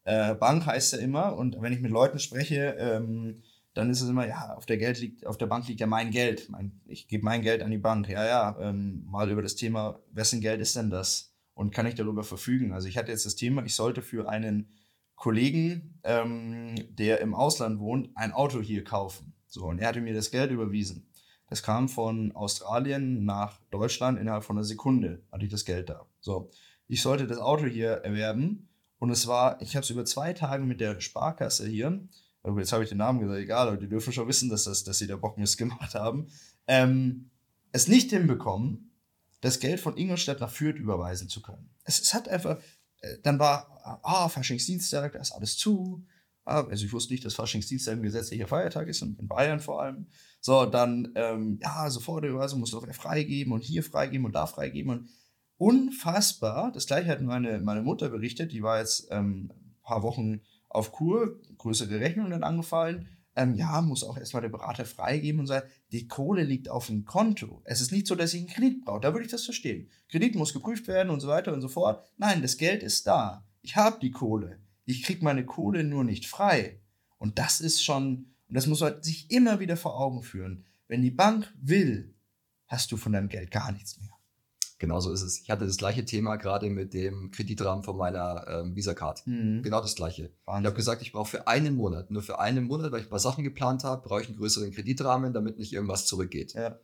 [0.04, 4.10] Äh, Bank heißt ja immer, und wenn ich mit Leuten spreche, ähm, dann ist es
[4.10, 6.50] immer, ja, auf der Geld liegt, auf der Bank liegt ja mein Geld.
[6.50, 8.10] Mein, ich gebe mein Geld an die Bank.
[8.10, 11.32] Ja, ja, ähm, mal über das Thema, wessen Geld ist denn das?
[11.60, 12.72] Und kann ich darüber verfügen?
[12.72, 14.70] Also ich hatte jetzt das Thema, ich sollte für einen
[15.18, 19.34] Kollegen, ähm, der im Ausland wohnt, ein Auto hier kaufen.
[19.46, 21.10] So, und er hatte mir das Geld überwiesen.
[21.50, 26.06] Das kam von Australien nach Deutschland innerhalb von einer Sekunde, hatte ich das Geld da.
[26.22, 26.50] So,
[26.88, 30.64] ich sollte das Auto hier erwerben und es war, ich habe es über zwei Tage
[30.64, 32.08] mit der Sparkasse hier,
[32.56, 34.98] jetzt habe ich den Namen gesagt, egal, aber die dürfen schon wissen, dass, das, dass
[34.98, 36.28] sie da Bockmist gemacht haben,
[36.68, 37.32] ähm,
[37.74, 38.89] es nicht hinbekommen,
[39.42, 41.70] das Geld von Ingolstadt nach Fürth überweisen zu können.
[41.84, 42.60] Es, es hat einfach,
[43.02, 46.06] äh, dann war, ah, Faschingsdienstag, da ist alles zu,
[46.50, 50.08] Ah, also ich wusste nicht, dass Faschingsdienstag ein gesetzlicher Feiertag ist, in Bayern vor allem.
[50.42, 54.90] So, dann, ähm, ja, Sofortüberweisung musst du auch freigeben und hier freigeben und da freigeben.
[54.90, 55.10] Und
[55.58, 60.42] unfassbar, das gleiche hat meine, meine Mutter berichtet, die war jetzt ähm, ein paar Wochen
[60.70, 63.08] auf Kur, größere Rechnungen dann angefallen.
[63.40, 67.06] Ähm, ja, muss auch erstmal der Berater freigeben und sagen, die Kohle liegt auf dem
[67.06, 67.62] Konto.
[67.64, 69.00] Es ist nicht so, dass ich einen Kredit brauche.
[69.00, 69.90] Da würde ich das verstehen.
[70.10, 72.06] Kredit muss geprüft werden und so weiter und so fort.
[72.18, 73.46] Nein, das Geld ist da.
[73.62, 74.60] Ich habe die Kohle.
[74.84, 76.82] Ich kriege meine Kohle nur nicht frei.
[77.18, 80.66] Und das ist schon, und das muss man sich immer wieder vor Augen führen.
[80.90, 82.14] Wenn die Bank will,
[82.68, 84.19] hast du von deinem Geld gar nichts mehr.
[84.80, 85.42] Genauso ist es.
[85.42, 89.28] Ich hatte das gleiche Thema gerade mit dem Kreditrahmen von meiner ähm, Visa-Card.
[89.28, 89.62] Mhm.
[89.62, 90.32] Genau das gleiche.
[90.46, 90.64] Wahnsinn.
[90.64, 93.10] Ich habe gesagt, ich brauche für einen Monat, nur für einen Monat, weil ich ein
[93.10, 96.54] paar Sachen geplant habe, brauche ich einen größeren Kreditrahmen, damit nicht irgendwas zurückgeht.
[96.54, 96.80] Ja.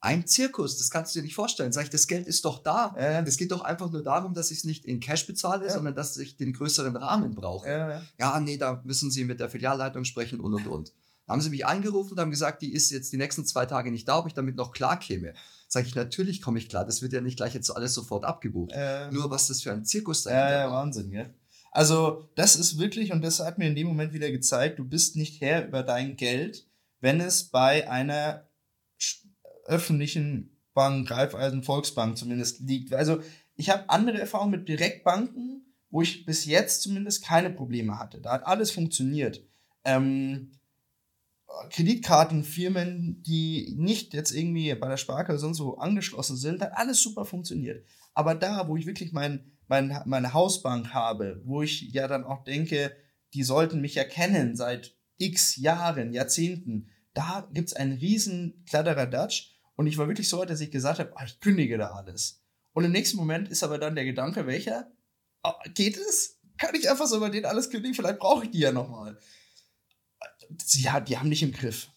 [0.00, 1.72] Ein Zirkus, das kannst du dir nicht vorstellen.
[1.72, 2.94] Sag ich, das Geld ist doch da.
[2.98, 3.20] Ja.
[3.20, 5.72] Es geht doch einfach nur darum, dass ich es nicht in Cash bezahle, Ja.
[5.72, 7.68] sondern dass ich den größeren Rahmen brauche.
[7.68, 8.40] Ja, ja.
[8.40, 10.92] Nee, da müssen Sie mit der Filialleitung sprechen und und und.
[11.26, 13.90] Da haben sie mich angerufen und haben gesagt, die ist jetzt die nächsten zwei Tage
[13.90, 14.98] nicht da, ob ich damit noch klar
[15.74, 15.84] käme.
[15.84, 16.84] Sag ich, natürlich komme ich klar.
[16.84, 18.72] Das wird ja nicht gleich jetzt alles sofort abgebucht.
[18.74, 20.82] Äh, Nur was das für ein Zirkus Ja, dahinter ja, war.
[20.82, 21.34] Wahnsinn, gell?
[21.72, 25.16] Also, das ist wirklich, und das hat mir in dem Moment wieder gezeigt, du bist
[25.16, 26.68] nicht Herr über dein Geld,
[27.00, 28.48] wenn es bei einer
[29.64, 32.94] öffentlichen Bank, Raiffeisen Volksbank zumindest liegt.
[32.94, 33.20] Also,
[33.56, 38.20] ich habe andere Erfahrungen mit Direktbanken, wo ich bis jetzt zumindest keine Probleme hatte.
[38.20, 39.44] Da hat alles funktioniert.
[39.84, 40.52] Ähm,
[41.70, 47.24] Kreditkartenfirmen, die nicht jetzt irgendwie bei der Sparkasse sonst so angeschlossen sind, hat alles super
[47.24, 47.84] funktioniert.
[48.12, 52.44] Aber da, wo ich wirklich mein, mein, meine Hausbank habe, wo ich ja dann auch
[52.44, 52.94] denke,
[53.34, 59.52] die sollten mich ja kennen seit x Jahren, Jahrzehnten, da gibt's einen riesen Kladderadatsch.
[59.76, 62.42] Und ich war wirklich so dass ich gesagt habe, ah, ich kündige da alles.
[62.72, 64.90] Und im nächsten Moment ist aber dann der Gedanke, welcher?
[65.42, 66.40] Ah, Geht es?
[66.58, 67.94] Kann ich einfach so bei denen alles kündigen?
[67.94, 69.18] Vielleicht brauche ich die ja nochmal.
[70.64, 71.88] Sie, die haben dich im Griff.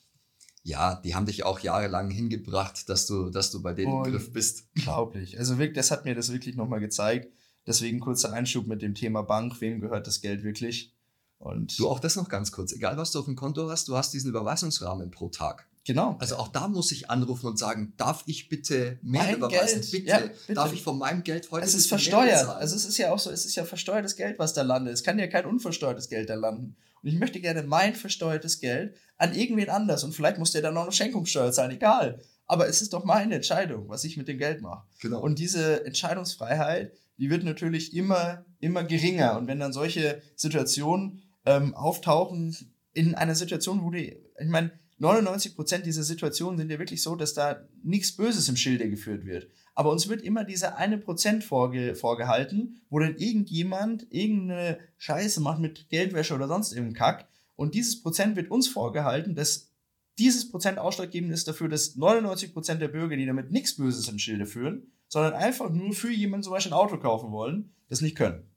[0.64, 4.12] Ja, die haben dich auch jahrelang hingebracht, dass du, dass du bei denen Und- im
[4.14, 4.66] Griff bist.
[4.76, 5.38] Unglaublich.
[5.40, 7.32] Also wirklich, das hat mir das wirklich nochmal gezeigt.
[7.66, 9.60] Deswegen kurzer Einschub mit dem Thema Bank.
[9.62, 10.94] Wem gehört das Geld wirklich?
[11.40, 12.72] Und Du auch das noch ganz kurz.
[12.74, 15.68] Egal, was du auf dem Konto hast, du hast diesen Überweisungsrahmen pro Tag.
[15.86, 16.18] genau.
[16.20, 19.82] Also auch da muss ich anrufen und sagen, darf ich bitte mehr Mein überweisen?
[19.82, 19.92] Geld.
[19.92, 20.08] Bitte.
[20.10, 20.54] Ja, bitte.
[20.56, 22.48] Darf ich von meinem Geld heute es ist versteuert.
[22.50, 24.94] Also es ist ja auch so, es ist ja versteuertes Geld, was da landet.
[24.96, 26.76] Es kann ja kein unversteuertes Geld da landen.
[27.02, 30.04] Und ich möchte gerne mein versteuertes Geld an irgendwen anders.
[30.04, 32.22] Und vielleicht muss der dann noch eine Schenkungssteuer zahlen, egal.
[32.46, 34.86] Aber es ist doch meine Entscheidung, was ich mit dem Geld mache.
[35.02, 35.22] genau.
[35.22, 39.38] Und diese Entscheidungsfreiheit, die wird natürlich immer, immer geringer.
[39.38, 42.56] Und wenn dann solche Situationen ähm, auftauchen,
[42.94, 47.16] in einer Situation, wo die, ich meine, 99 Prozent dieser Situationen sind ja wirklich so,
[47.16, 49.48] dass da nichts Böses im Schilde geführt wird.
[49.78, 55.60] Aber uns wird immer dieser eine Prozent vorge vorgehalten, wo dann irgendjemand irgendeine Scheiße macht
[55.60, 57.28] mit Geldwäsche oder sonst irgendeinem Kack.
[57.56, 59.70] Und dieses Prozent wird uns vorgehalten, dass
[60.18, 64.18] dieses Prozent ausschlaggebend ist dafür, dass 99 Prozent der Bürger, die damit nichts Böses im
[64.18, 68.16] Schilde führen, sondern einfach nur für jemanden zum Beispiel ein Auto kaufen wollen, das nicht
[68.16, 68.48] können.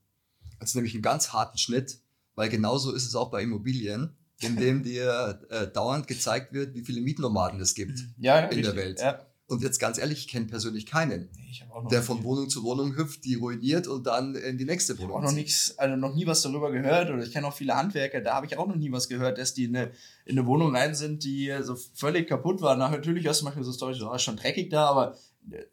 [0.59, 2.01] Das ist nämlich einen ganz harten Schnitt,
[2.35, 6.83] weil genauso ist es auch bei Immobilien, in dem dir äh, dauernd gezeigt wird, wie
[6.83, 7.99] viele Mietnomaden es gibt.
[8.17, 9.01] Ja, In der Welt.
[9.01, 9.27] Ja.
[9.51, 12.49] Und jetzt ganz ehrlich, ich kenne persönlich keinen, Nee, Ich habe noch, der von Wohnung
[12.49, 15.39] zu Wohnung hüpft, die ruiniert und dann in die nächste ich Wohnung auch noch zieht.
[15.39, 18.47] nichts, also noch nie was darüber gehört oder ich kenne auch viele Handwerker, da habe
[18.47, 19.91] ich auch noch nie was gehört, dass die in eine,
[20.25, 22.77] in eine Wohnung rein sind, die so völlig kaputt war.
[22.77, 25.17] Na, natürlich hast du manchmal so Storys, so, ah, ist schon dreckig da, aber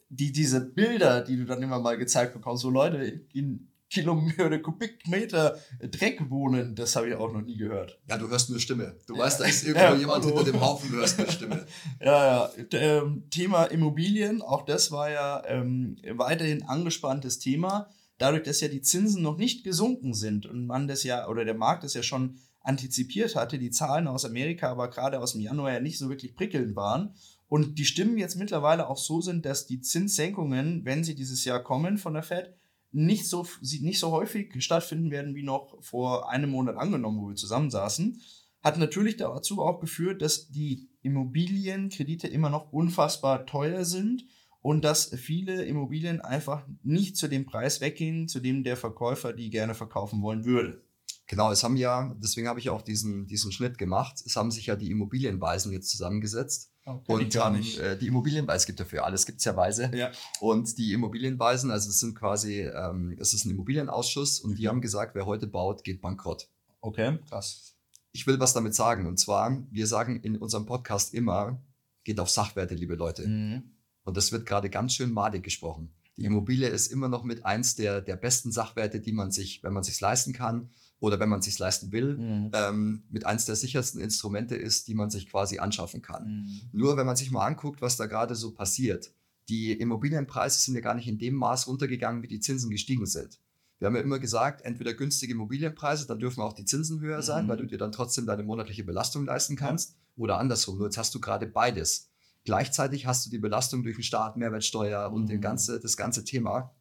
[0.09, 5.57] die, diese Bilder, die du dann immer mal gezeigt bekommst, so Leute in Kilometer, Kubikmeter
[5.79, 7.99] Dreck wohnen, das habe ich auch noch nie gehört.
[8.09, 8.97] Ja, du hörst nur Stimme.
[9.07, 9.23] Du Ja.
[9.23, 10.35] weißt, da ist irgendwo Ja, jemand hallo.
[10.37, 11.65] hinter dem Haufen, du hörst nur Stimme.
[12.01, 12.51] Ja, ja.
[12.71, 17.89] Ähm, Thema Immobilien, auch das war ja ähm, weiterhin angespanntes Thema.
[18.17, 21.53] Dadurch, dass ja die Zinsen noch nicht gesunken sind und man das ja, oder der
[21.53, 25.71] Markt das ja schon antizipiert hatte, die Zahlen aus Amerika aber gerade aus dem Januar
[25.73, 27.13] ja nicht so wirklich prickelnd waren.
[27.47, 31.63] Und die Stimmen jetzt mittlerweile auch so sind, dass die Zinssenkungen, wenn sie dieses Jahr
[31.63, 32.53] kommen von der Fed,
[32.91, 37.35] nicht so, nicht so häufig stattfinden werden wie noch vor einem Monat angenommen, wo wir
[37.35, 38.21] zusammensaßen
[38.67, 44.25] hat natürlich dazu auch geführt, dass die Immobilienkredite immer noch unfassbar teuer sind
[44.61, 49.49] und dass viele Immobilien einfach nicht zu dem Preis weggehen, zu dem der Verkäufer die
[49.49, 50.83] gerne verkaufen wollen würde.
[51.27, 54.21] Genau, es haben ja, deswegen habe ich auch diesen, diesen Schnitt gemacht.
[54.25, 56.71] Es haben sich ja die Immobilienweisen jetzt zusammengesetzt.
[57.07, 57.79] Und gar haben, nicht.
[57.79, 59.91] Äh, die Immobilienweisen, es gibt dafür alles, gibt es ja Weise.
[59.93, 60.11] Ja.
[60.39, 64.55] Und die Immobilienweisen, also es sind quasi, ähm, es ist ein Immobilienausschuss und Mhm.
[64.55, 66.47] die haben gesagt, wer heute baut, geht bankrott.
[66.81, 67.75] Okay, krass.
[68.11, 69.05] Ich will was damit sagen.
[69.05, 71.61] Und zwar, wir sagen in unserem Podcast immer,
[72.03, 73.27] geht auf Sachwerte, liebe Leute.
[73.27, 73.63] Mhm.
[74.03, 75.93] Und das wird gerade ganz schön madig gesprochen.
[76.15, 79.73] Die Immobilie ist immer noch mit eins der, der besten Sachwerte, die man sich, wenn
[79.73, 82.51] man sich leisten kann, oder wenn man es sich leisten will, mhm.
[82.53, 86.27] ähm, mit eins der sichersten Instrumente ist, die man sich quasi anschaffen kann.
[86.27, 86.61] Mhm.
[86.71, 89.11] Nur wenn man sich mal anguckt, was da gerade so passiert,
[89.49, 93.39] die Immobilienpreise sind ja gar nicht in dem Maß runtergegangen, wie die Zinsen gestiegen sind.
[93.79, 97.45] Wir haben ja immer gesagt, entweder günstige Immobilienpreise, dann dürfen auch die Zinsen höher sein,
[97.45, 97.49] mhm.
[97.49, 99.91] weil du dir dann trotzdem deine monatliche Belastung leisten kannst.
[99.91, 100.23] Ja.
[100.23, 100.77] Oder andersrum.
[100.77, 102.09] Nur jetzt hast du gerade beides.
[102.43, 105.41] Gleichzeitig hast du die Belastung durch den Staat, Mehrwertsteuer und den mhm.
[105.41, 106.73] ganze, das ganze Thema.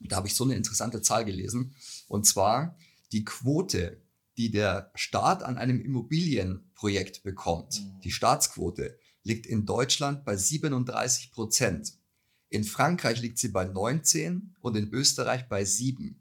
[0.00, 1.74] Da habe ich so eine interessante Zahl gelesen.
[2.08, 2.76] Und zwar
[3.12, 4.02] die Quote,
[4.36, 8.00] die der Staat an einem Immobilienprojekt bekommt, mhm.
[8.02, 11.94] die Staatsquote, liegt in Deutschland bei 37 Prozent.
[12.48, 16.20] In Frankreich liegt sie bei 19 und in Österreich bei 7.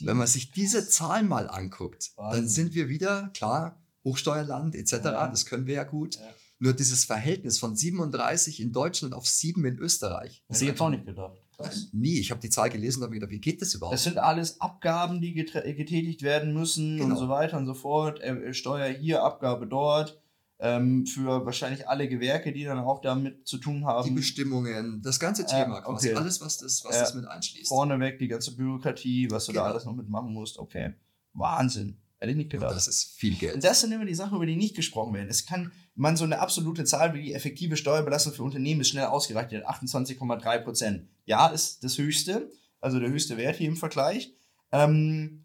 [0.00, 2.42] Wenn man sich diese Zahlen mal anguckt, Wahnsinn.
[2.42, 5.28] dann sind wir wieder, klar, Hochsteuerland etc., ja.
[5.28, 6.16] das können wir ja gut.
[6.16, 6.34] Ja.
[6.58, 10.44] Nur dieses Verhältnis von 37 in Deutschland auf 7 in Österreich.
[10.46, 11.36] Das hätte ich jetzt auch nicht gedacht.
[11.66, 11.92] Was?
[11.92, 12.18] Nie.
[12.18, 13.94] Ich habe die Zahl gelesen und habe mir gedacht, wie geht das überhaupt?
[13.94, 17.14] Das sind alles Abgaben, die getätigt werden müssen genau.
[17.14, 18.20] und so weiter und so fort.
[18.20, 20.22] Äh, Steuer hier, Abgabe dort
[20.62, 24.08] ähm, für wahrscheinlich alle Gewerke, die dann auch damit zu tun haben.
[24.08, 26.14] Die Bestimmungen, das ganze Thema, äh, okay.
[26.14, 27.68] alles, was das, was äh, das mit einschließt.
[27.68, 29.64] Vorneweg die ganze Bürokratie, was du genau.
[29.64, 30.58] da alles noch mitmachen musst.
[30.58, 30.94] Okay.
[31.32, 31.98] Wahnsinn.
[32.18, 32.70] Hätte ich nicht gedacht.
[32.70, 33.56] Und das ist viel Geld.
[33.56, 35.28] Und das sind immer die Sachen, über die nicht gesprochen werden.
[35.28, 39.06] Es kann man so eine absolute Zahl wie die effektive Steuerbelastung für Unternehmen ist schnell
[39.06, 39.66] ausgerechnet.
[39.66, 41.08] 28,3 Prozent.
[41.24, 42.50] Ja, ist das höchste.
[42.80, 44.34] Also der höchste Wert hier im Vergleich.
[44.72, 45.44] Ähm,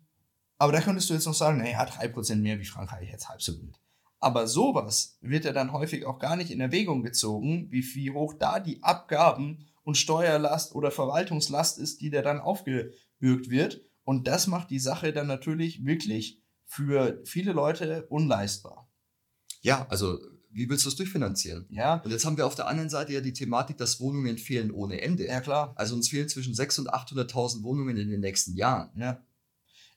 [0.58, 3.42] aber da könntest du jetzt noch sagen, naja, 3 Prozent mehr wie Frankreich, jetzt halb
[3.42, 3.80] so wild.
[4.20, 8.34] Aber sowas wird ja dann häufig auch gar nicht in Erwägung gezogen, wie, wie hoch
[8.34, 13.82] da die Abgaben und Steuerlast oder Verwaltungslast ist, die da dann aufgebürgt wird.
[14.04, 18.90] Und das macht die Sache dann natürlich wirklich für viele Leute unleistbar.
[19.62, 20.18] Ja, also
[20.58, 21.67] wie willst du es durchfinanzieren?
[21.70, 22.02] Ja.
[22.04, 25.00] Und jetzt haben wir auf der anderen Seite ja die Thematik, dass Wohnungen fehlen ohne
[25.02, 25.28] Ende.
[25.28, 25.74] Ja, klar.
[25.76, 28.89] Also uns fehlen zwischen 600.000 und 800.000 Wohnungen in den nächsten Jahren.
[29.00, 29.22] Ja.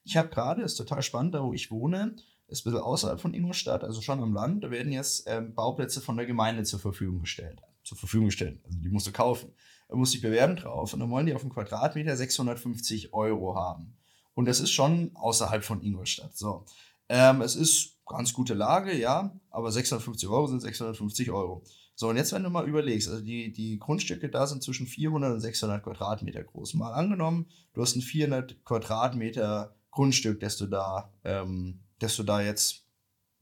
[0.05, 2.14] Ich habe gerade, ist total spannend, da wo ich wohne,
[2.49, 6.01] ist ein bisschen außerhalb von Ingolstadt, also schon am Land, da werden jetzt ähm, Bauplätze
[6.01, 7.62] von der Gemeinde zur Verfügung gestellt.
[7.83, 8.61] Zur Verfügung gestellt.
[8.64, 9.53] Also die musst du kaufen.
[9.88, 13.55] Da musst du dich bewerben drauf und dann wollen die auf einen Quadratmeter 650 Euro
[13.55, 13.96] haben.
[14.35, 16.37] Und das ist schon außerhalb von Ingolstadt.
[16.37, 16.66] So.
[17.09, 21.62] Ähm, es ist ganz gute Lage, ja, aber 650 Euro sind 650 Euro.
[21.94, 25.35] So, und jetzt, wenn du mal überlegst, also die, die Grundstücke da sind zwischen 400
[25.35, 26.75] und 600 Quadratmeter groß.
[26.75, 32.42] Mal angenommen, du hast ein 400 Quadratmeter Grundstück, das du da ähm, das du da
[32.42, 32.85] jetzt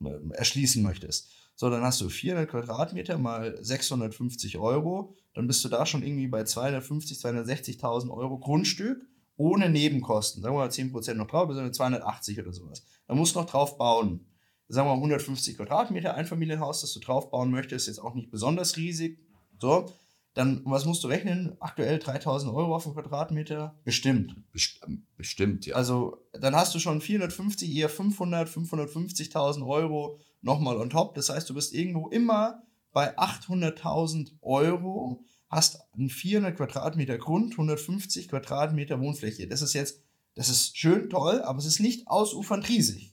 [0.04, 1.32] äh, erschließen möchtest.
[1.54, 6.28] So, dann hast du 400 Quadratmeter mal 650 Euro, dann bist du da schon irgendwie
[6.28, 10.42] bei 250, 260.000 Euro Grundstück ohne Nebenkosten.
[10.42, 12.84] Sagen wir mal 10% noch drauf, bist du 280 oder sowas.
[13.06, 14.26] Dann musst du noch drauf bauen.
[14.68, 18.76] Sagen wir mal 150 Quadratmeter Einfamilienhaus, das du drauf bauen möchtest, jetzt auch nicht besonders
[18.76, 19.18] riesig.
[19.58, 19.86] So,
[20.34, 21.56] dann was musst du rechnen?
[21.58, 23.74] Aktuell 3000 Euro auf den Quadratmeter?
[24.52, 24.86] Bestimmt.
[24.86, 25.74] Ähm, bestimmt, ja.
[25.74, 31.14] Also dann hast du schon 450, eher 500, 550.000 Euro nochmal on top.
[31.14, 38.28] Das heißt, du bist irgendwo immer bei 800.000 Euro, hast einen 400 Quadratmeter Grund, 150
[38.28, 39.48] Quadratmeter Wohnfläche.
[39.48, 40.02] Das ist jetzt,
[40.34, 43.12] das ist schön toll, aber es ist nicht ausufernd riesig.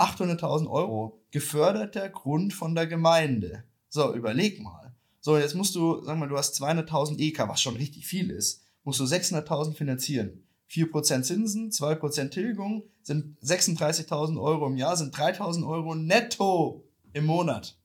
[0.00, 3.64] 800.000 Euro geförderter Grund von der Gemeinde.
[3.88, 4.94] So, überleg mal.
[5.20, 8.64] So, jetzt musst du, sag mal, du hast 200.000 EK, was schon richtig viel ist,
[8.84, 10.44] musst du 600.000 finanzieren.
[10.70, 17.76] 4% Zinsen, 2% Tilgung sind 36.000 Euro im Jahr, sind 3.000 Euro netto im Monat.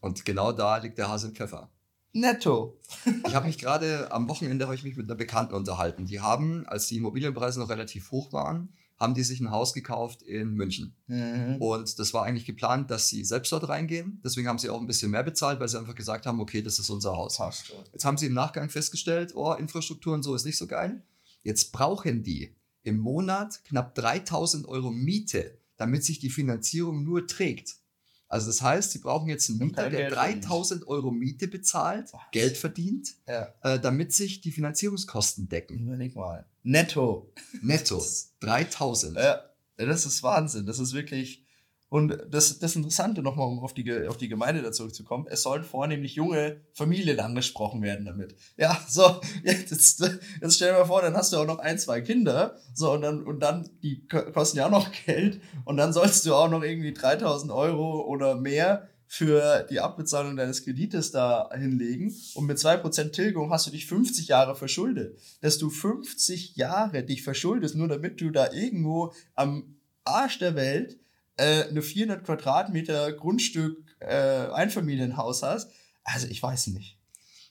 [0.00, 1.70] Und genau da liegt der Hase im Pfeffer.
[2.12, 2.78] Netto.
[3.26, 6.06] ich habe mich gerade am Wochenende ich mich mit einer Bekannten unterhalten.
[6.06, 10.22] Die haben, als die Immobilienpreise noch relativ hoch waren, haben die sich ein Haus gekauft
[10.22, 10.94] in München.
[11.08, 11.56] Mhm.
[11.56, 14.20] Und das war eigentlich geplant, dass sie selbst dort reingehen.
[14.24, 16.78] Deswegen haben sie auch ein bisschen mehr bezahlt, weil sie einfach gesagt haben, okay, das
[16.78, 17.36] ist unser Haus.
[17.36, 17.74] Passt.
[17.92, 21.02] Jetzt haben sie im Nachgang festgestellt, oh, Infrastruktur und so ist nicht so geil.
[21.42, 27.74] Jetzt brauchen die im Monat knapp 3000 Euro Miete, damit sich die Finanzierung nur trägt.
[28.32, 32.20] Also das heißt, sie brauchen jetzt einen Mieter, der 3000 Euro Miete bezahlt, Was?
[32.30, 33.52] Geld verdient, ja.
[33.62, 35.80] äh, damit sich die Finanzierungskosten decken.
[35.80, 36.46] Überleg mal.
[36.62, 37.30] Netto.
[37.60, 38.02] Netto.
[38.40, 39.18] 3000.
[39.18, 39.42] Ja,
[39.76, 40.64] das ist Wahnsinn.
[40.64, 41.41] Das ist wirklich
[41.92, 45.62] und das, das Interessante nochmal, um auf die, auf die Gemeinde da zurückzukommen, es sollen
[45.62, 48.34] vornehmlich junge Familien angesprochen werden damit.
[48.56, 52.00] Ja, so, jetzt, jetzt stell dir mal vor, dann hast du auch noch ein, zwei
[52.00, 56.24] Kinder, so, und dann, und dann, die kosten ja auch noch Geld, und dann sollst
[56.24, 62.16] du auch noch irgendwie 3000 Euro oder mehr für die Abbezahlung deines Kredites da hinlegen
[62.36, 65.18] und mit 2% Tilgung hast du dich 50 Jahre verschuldet.
[65.42, 70.98] Dass du 50 Jahre dich verschuldest, nur damit du da irgendwo am Arsch der Welt
[71.36, 74.06] äh, eine 400 Quadratmeter Grundstück äh,
[74.50, 75.70] Einfamilienhaus hast.
[76.04, 76.98] Also ich weiß nicht.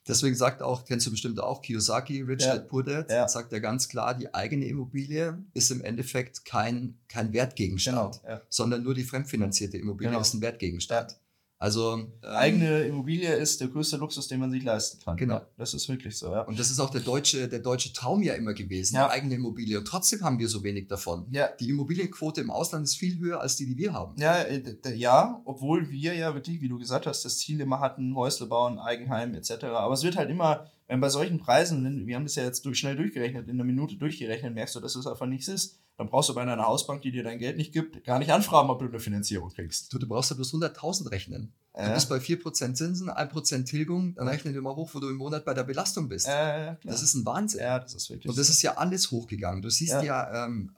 [0.07, 2.55] Deswegen sagt auch, kennst du bestimmt auch Kiyosaki, Rich Ja.
[2.55, 3.27] Dad Poor Dad, Ja.
[3.27, 8.41] sagt er ganz klar, die eigene Immobilie ist im Endeffekt kein, kein Wertgegenstand, Ja.
[8.49, 10.21] sondern nur die fremdfinanzierte Immobilie Genau.
[10.21, 11.17] ist ein Wertgegenstand.
[11.61, 15.15] Also ähm, Eigene Immobilie ist der größte Luxus, den man sich leisten kann.
[15.15, 15.35] Genau.
[15.35, 16.41] Ja, das ist wirklich so, ja.
[16.41, 19.11] Und das ist auch der deutsche, der deutsche Traum ja immer gewesen, Ja.
[19.11, 19.77] eigene Immobilie.
[19.77, 21.27] Und trotzdem haben wir so wenig davon.
[21.29, 24.15] Ja, Die Immobilienquote im Ausland ist viel höher als die, die wir haben.
[24.19, 24.63] Ja, äh,
[24.95, 28.79] ja, obwohl wir ja wirklich, wie du gesagt hast, das Ziel immer hatten, Häusle bauen,
[28.79, 29.65] Eigenheim etc.
[29.65, 32.77] Aber es wird halt immer, wenn bei solchen Preisen, wir haben das ja jetzt durch,
[32.79, 35.79] schnell durchgerechnet, in einer Minute durchgerechnet, merkst du, dass es einfach nichts ist.
[35.97, 38.69] Dann brauchst du bei einer Hausbank, die dir dein Geld nicht gibt, gar nicht anfragen,
[38.69, 39.93] ob du eine Finanzierung kriegst.
[39.93, 41.53] Du, du brauchst ja bloß 100.000 rechnen.
[41.73, 45.07] Du Äh, bist bei 4% Zinsen, 1% Tilgung, dann rechne dir mal hoch, wo du
[45.09, 46.27] im Monat bei der Belastung bist.
[46.27, 47.61] äh, das ist ein Wahnsinn.
[47.61, 49.61] ja, das ist wirklich Und das ist ja alles hochgegangen.
[49.61, 50.01] Du siehst Ja.
[50.03, 50.71] ja, ähm,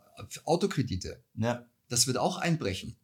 [0.46, 1.24] Autokredite.
[1.36, 1.66] ja.
[1.90, 2.96] Das wird auch einbrechen.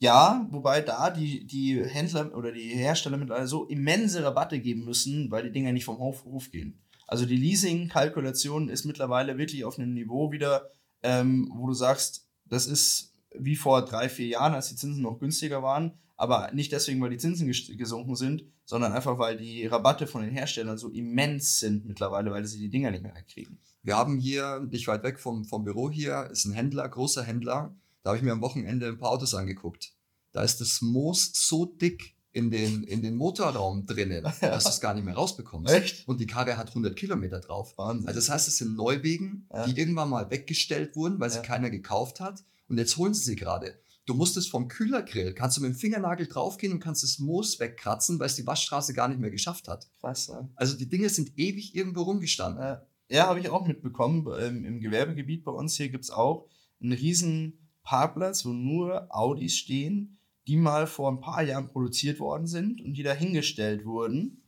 [0.00, 5.30] Ja, wobei da die, die Händler oder die Hersteller mittlerweile so immense Rabatte geben müssen,
[5.30, 6.78] weil die Dinger nicht vom Hof, Hof gehen.
[7.08, 10.70] Also die Leasing-Kalkulation ist mittlerweile wirklich auf einem Niveau wieder,
[11.02, 15.18] ähm, wo du sagst, das ist wie vor drei, vier Jahren, als die Zinsen noch
[15.18, 19.66] günstiger waren, aber nicht deswegen, weil die Zinsen ges- gesunken sind, sondern einfach, weil die
[19.66, 23.58] Rabatte von den Herstellern so immens sind mittlerweile, weil sie die Dinger nicht mehr kriegen.
[23.82, 27.74] Wir haben hier, nicht weit weg vom, vom Büro hier, ist ein Händler, großer Händler.
[28.02, 29.92] Da habe ich mir am Wochenende ein paar Autos angeguckt.
[30.32, 34.80] Da ist das Moos so dick in den, in den Motorraum drinnen, dass du es
[34.80, 35.72] gar nicht mehr rausbekommst.
[35.72, 36.06] Echt?
[36.06, 37.76] Und die Karre hat 100 Kilometer drauf.
[37.76, 38.06] Wahnsinn.
[38.06, 39.66] Also das heißt, es sind Neuwegen, Ja.
[39.66, 41.42] die irgendwann mal weggestellt wurden, weil sie Ja.
[41.42, 42.44] keiner gekauft hat.
[42.68, 43.78] Und jetzt holen sie sie gerade.
[44.04, 47.58] Du musst es vom Kühlergrill, kannst du mit dem Fingernagel draufgehen und kannst das Moos
[47.60, 49.86] wegkratzen, weil es die Waschstraße gar nicht mehr geschafft hat.
[50.00, 50.48] Krass, ja.
[50.54, 52.62] Also die Dinge sind ewig irgendwo rumgestanden.
[52.62, 54.26] Ja, ja habe ich auch mitbekommen.
[54.40, 56.46] Ähm, Im Gewerbegebiet bei uns hier gibt es auch
[56.80, 62.46] einen riesen Parkplatz, wo nur Audis stehen, die mal vor ein paar Jahren produziert worden
[62.46, 64.42] sind und die da hingestellt wurden.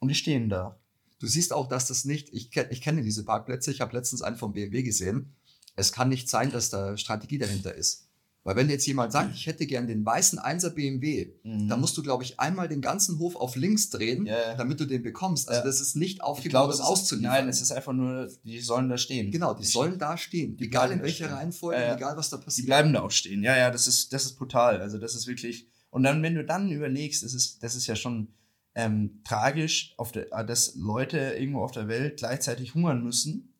[0.00, 0.76] Und die stehen da.
[1.20, 4.36] Du siehst auch, dass das nicht, ich, ich kenne diese Parkplätze, ich habe letztens einen
[4.36, 5.36] vom BMW gesehen.
[5.76, 8.05] Es kann nicht sein, dass da Strategie dahinter ist.
[8.46, 11.68] Weil wenn jetzt jemand sagt, ich hätte gern den weißen 1er BMW, Mhm.
[11.68, 14.54] dann musst du, glaube ich, einmal den ganzen Hof auf links drehen, ja.
[14.54, 15.48] damit du den bekommst.
[15.48, 15.66] Also Ja.
[15.66, 17.32] das ist nicht aufgebaut, ist, auszuliefern.
[17.32, 19.30] nein, es ist einfach nur, die sollen da stehen.
[19.32, 20.56] genau, die sollen da stehen.
[20.56, 21.30] die egal in welcher.
[21.32, 21.96] Reihenfolge, Ja, ja.
[21.96, 22.66] egal was da Die passiert.
[22.66, 23.42] bleiben da auch stehen.
[23.42, 24.80] Ja, ja, das ist, das ist brutal.
[24.80, 25.66] Also das ist wirklich.
[25.90, 28.28] Und dann, wenn du dann überlegst, das ist, das ist ja schon
[28.76, 33.54] ähm, tragisch, auf der, äh, dass Leute irgendwo auf der Welt gleichzeitig hungern müssen,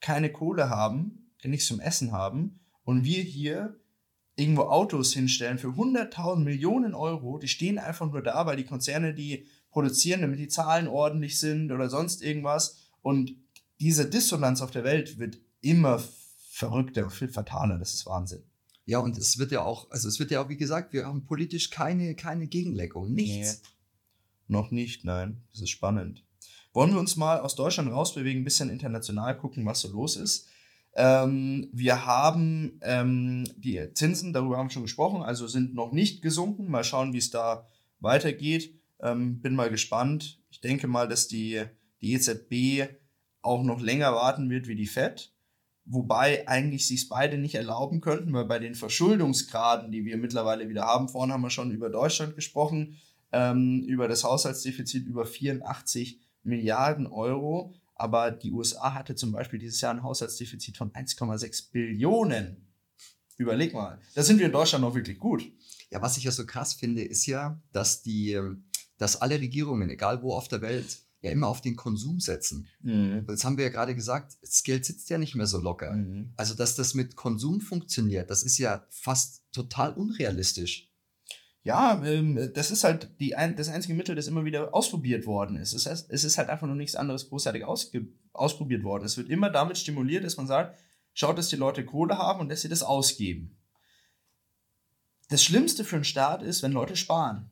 [0.00, 3.79] keine Kohle haben, nichts zum Essen haben und wir hier
[4.36, 9.14] irgendwo Autos hinstellen für 100.000 Millionen Euro, die stehen einfach nur da, weil die Konzerne
[9.14, 12.76] die produzieren, damit die Zahlen ordentlich sind oder sonst irgendwas.
[13.02, 13.36] Und
[13.80, 16.02] diese Dissonanz auf der Welt wird immer
[16.50, 17.78] verrückter, viel fataler.
[17.78, 18.42] Das ist Wahnsinn.
[18.84, 21.24] Ja, und es wird ja auch, also es wird ja auch, wie gesagt, wir haben
[21.24, 23.12] politisch keine, keine Gegenlenkung.
[23.12, 23.62] Nichts.
[24.48, 25.42] Noch nicht, nein.
[25.52, 26.24] Das ist spannend.
[26.72, 30.48] Wollen wir uns mal aus Deutschland rausbewegen, ein bisschen international gucken, was so los ist.
[30.94, 36.22] Ähm, wir haben ähm, die Zinsen, darüber haben wir schon gesprochen, also sind noch nicht
[36.22, 36.70] gesunken.
[36.70, 37.66] Mal schauen, wie es da
[38.00, 38.74] weitergeht.
[39.00, 40.40] Ähm, bin mal gespannt.
[40.50, 41.62] Ich denke mal, dass die,
[42.00, 42.92] die EZB
[43.42, 45.32] auch noch länger warten wird wie die FED.
[45.86, 50.82] Wobei eigentlich sich beide nicht erlauben könnten, weil bei den Verschuldungsgraden, die wir mittlerweile wieder
[50.82, 52.98] haben, vorhin haben wir schon über Deutschland gesprochen,
[53.32, 57.74] ähm, über das Haushaltsdefizit über 84 Milliarden Euro.
[58.00, 62.66] Aber die USA hatte zum Beispiel dieses Jahr ein Haushaltsdefizit von 1,6 Billionen.
[63.36, 64.00] Überleg mal.
[64.14, 65.44] Da sind wir in Deutschland noch wirklich gut.
[65.90, 68.40] Ja, was ich ja so krass finde, ist ja, dass die,
[68.96, 72.68] dass alle Regierungen, egal wo auf der Welt, ja immer auf den Konsum setzen.
[72.82, 75.92] Jetzt haben wir ja gerade gesagt, das Geld sitzt ja nicht mehr so locker.
[75.92, 76.32] Mhm.
[76.36, 80.89] Also, dass das mit Konsum funktioniert, das ist ja fast total unrealistisch.
[81.62, 85.56] Ja, ähm, das ist halt die, ein, das einzige Mittel, das immer wieder ausprobiert worden
[85.56, 85.74] ist.
[85.74, 89.04] Es ist, es ist halt einfach nur nichts anderes großartig ausge, ausprobiert worden.
[89.04, 90.78] Es wird immer damit stimuliert, dass man sagt,
[91.12, 93.58] schaut, dass die Leute Kohle haben und dass sie das ausgeben.
[95.28, 97.50] Das Schlimmste für einen Staat ist, wenn Leute sparen.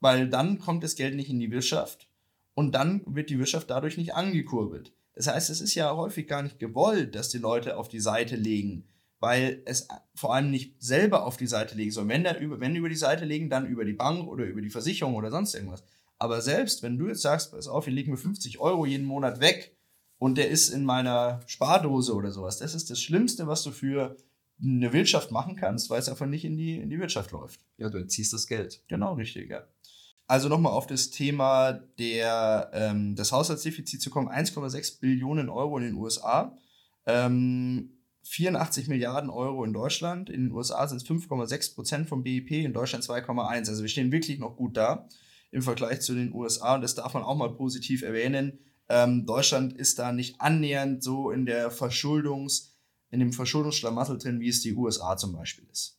[0.00, 2.08] Weil dann kommt das Geld nicht in die Wirtschaft
[2.54, 4.92] und dann wird die Wirtschaft dadurch nicht angekurbelt.
[5.14, 8.36] Das heißt, es ist ja häufig gar nicht gewollt, dass die Leute auf die Seite
[8.36, 8.88] legen,
[9.20, 12.08] weil es vor allem nicht selber auf die Seite legen soll.
[12.08, 14.70] Wenn, dann über, wenn über die Seite legen, dann über die Bank oder über die
[14.70, 15.82] Versicherung oder sonst irgendwas.
[16.18, 19.40] Aber selbst wenn du jetzt sagst, pass auf, wir legen mir 50 Euro jeden Monat
[19.40, 19.76] weg
[20.18, 24.16] und der ist in meiner Spardose oder sowas, das ist das Schlimmste, was du für
[24.60, 27.60] eine Wirtschaft machen kannst, weil es einfach nicht in die, in die Wirtschaft läuft.
[27.76, 28.82] Ja, du entziehst das Geld.
[28.88, 29.64] Genau, richtig, ja.
[30.26, 34.28] Also nochmal auf das Thema der, ähm, des Haushaltsdefizits zu kommen.
[34.28, 36.56] 1,6 Billionen Euro in den USA,
[37.06, 40.30] ähm, 84 Milliarden Euro in Deutschland.
[40.30, 43.68] In den USA sind es 5,6 Prozent vom BIP, in Deutschland 2,1.
[43.68, 45.08] Also wir stehen wirklich noch gut da.
[45.50, 46.74] im Vergleich zu den USA.
[46.74, 48.58] Und das darf man auch mal positiv erwähnen.
[48.88, 52.74] Ähm, Deutschland ist da nicht annähernd so in der Verschuldungs,
[53.10, 55.98] in dem Verschuldungsschlamassel drin, wie es die USA zum Beispiel ist.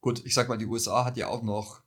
[0.00, 1.82] Gut, ich sag mal, die USA hat ja auch noch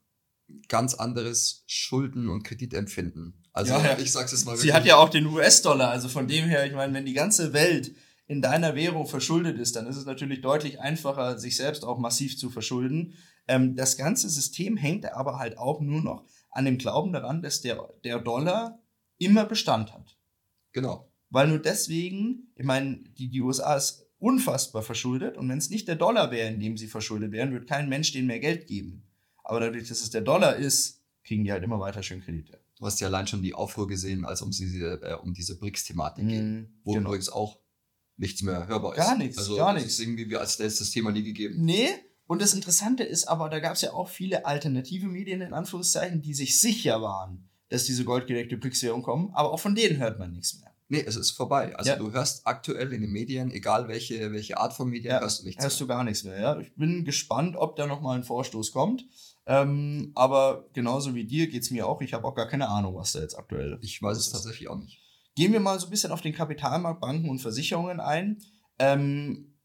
[0.68, 3.43] ganz anderes Schulden- und Kreditempfinden.
[3.54, 6.45] Also Ja, ich sag's jetzt mal Sie hat ja auch den US-Dollar, also von dem
[6.45, 7.95] her, ich meine, wenn die ganze Welt
[8.34, 12.36] in deiner Währung verschuldet ist, dann ist es natürlich deutlich einfacher, sich selbst auch massiv
[12.36, 13.13] zu verschulden.
[13.47, 17.61] Ähm, das ganze System hängt aber halt auch nur noch an dem Glauben daran, dass
[17.61, 18.79] der, der Dollar
[19.19, 20.17] immer Bestand hat.
[20.71, 21.11] Genau.
[21.29, 25.88] Weil nur deswegen, ich meine, die, die USA ist unfassbar verschuldet und wenn es nicht
[25.88, 29.03] der Dollar wäre, in dem sie verschuldet wären, würde kein Mensch denen mehr Geld geben.
[29.43, 32.59] Aber dadurch, dass es der Dollar ist, kriegen die halt immer weiter schön Kredite.
[32.79, 36.27] Du hast ja allein schon die Aufruhr gesehen, als um diese, äh, um diese BRICS-Thematik
[36.27, 36.45] ging.
[36.45, 37.09] Mhm, Wo genau.
[37.09, 37.62] übrigens auch
[38.18, 38.97] nichts mehr hörbar ist.
[38.97, 39.93] Gar nichts, also, gar das nichts.
[39.99, 41.64] ist irgendwie wie als da ist das Thema nie gegeben.
[41.64, 41.89] Nee,
[42.28, 46.22] und das Interessante ist aber, da gab es ja auch viele alternative Medien in Anführungszeichen,
[46.22, 50.32] die sich sicher waren, dass diese goldgedeckte BRICS-Währung kommen, aber auch von denen hört man
[50.32, 50.70] nichts mehr.
[50.89, 51.76] Nee, es ist vorbei.
[51.76, 51.95] Also Ja.
[51.95, 55.45] du hörst aktuell in den Medien, egal welche, welche Art von Medien, Ja, hörst du
[55.45, 55.88] nichts Hörst mehr.
[55.88, 56.59] du gar nichts mehr, ja.
[56.59, 59.05] Ich bin gespannt, ob da nochmal ein Vorstoß kommt.
[59.45, 62.01] Ähm, aber genauso wie dir geht's mir auch.
[62.01, 64.78] Ich habe auch gar keine Ahnung, was da jetzt aktuell Ich weiß es tatsächlich auch
[64.78, 65.01] nicht.
[65.36, 68.41] Gehen wir mal so ein bisschen auf den Kapitalmarkt, Banken und Versicherungen ein.
[68.79, 69.55] Ähm,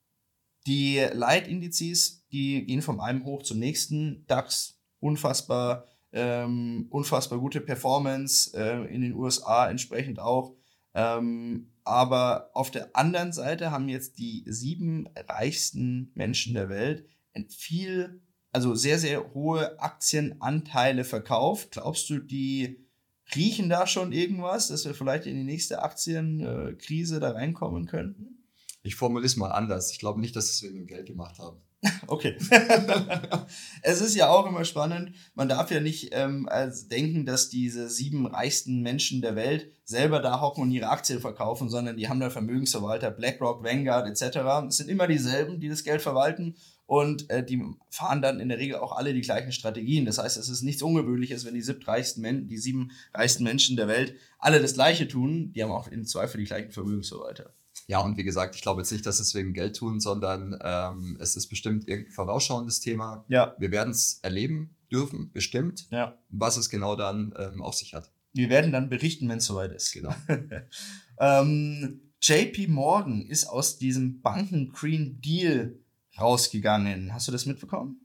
[0.66, 4.24] die Leitindizes, die gehen vom einen hoch zum nächsten.
[4.26, 10.56] DAX, unfassbar, ähm, unfassbar gute Performance, äh, in den USA entsprechend auch.
[10.94, 17.06] Ähm, aber auf der anderen Seite haben jetzt die sieben reichsten Menschen der Welt
[17.50, 18.20] viel,
[18.52, 21.70] also sehr, sehr hohe Aktienanteile verkauft.
[21.72, 22.87] Glaubst du, die
[23.34, 28.38] riechen da schon irgendwas, dass wir vielleicht in die nächste Aktienkrise da reinkommen könnten?
[28.82, 29.92] Ich formuliere es mal anders.
[29.92, 31.60] Ich glaube nicht, dass es wegen dem Geld gemacht haben.
[32.06, 32.36] Okay.
[33.82, 35.12] es ist ja auch immer spannend.
[35.34, 40.20] Man darf ja nicht ähm, als denken, dass diese sieben reichsten Menschen der Welt selber
[40.20, 44.38] da hocken und ihre Aktien verkaufen, sondern die haben da Vermögensverwalter, BlackRock, Vanguard etc.
[44.68, 46.56] Es sind immer dieselben, die das Geld verwalten
[46.88, 50.06] und äh, die fahren dann in der Regel auch alle die gleichen Strategien.
[50.06, 53.88] Das heißt, es ist nichts Ungewöhnliches, wenn die, siebtreichsten Men die sieben reichsten Menschen der
[53.88, 55.52] Welt alle das Gleiche tun.
[55.52, 57.52] Die haben auch im Zweifel die gleichen Vermögensverwalter.
[57.88, 61.18] Ja, und wie gesagt, ich glaube jetzt nicht, dass es wegen Geld tun, sondern ähm,
[61.20, 63.26] es ist bestimmt irgendein vorausschauendes Thema.
[63.28, 66.16] Ja, Wir werden es erleben dürfen, bestimmt, ja.
[66.30, 68.10] was es genau dann ähm, auf sich hat.
[68.32, 69.92] Wir werden dann berichten, wenn es soweit ist.
[69.92, 70.14] Genau.
[71.20, 75.78] ähm, JP Morgan ist aus diesem Banken Green Deal
[76.20, 77.12] rausgegangen.
[77.14, 78.00] Hast du das mitbekommen?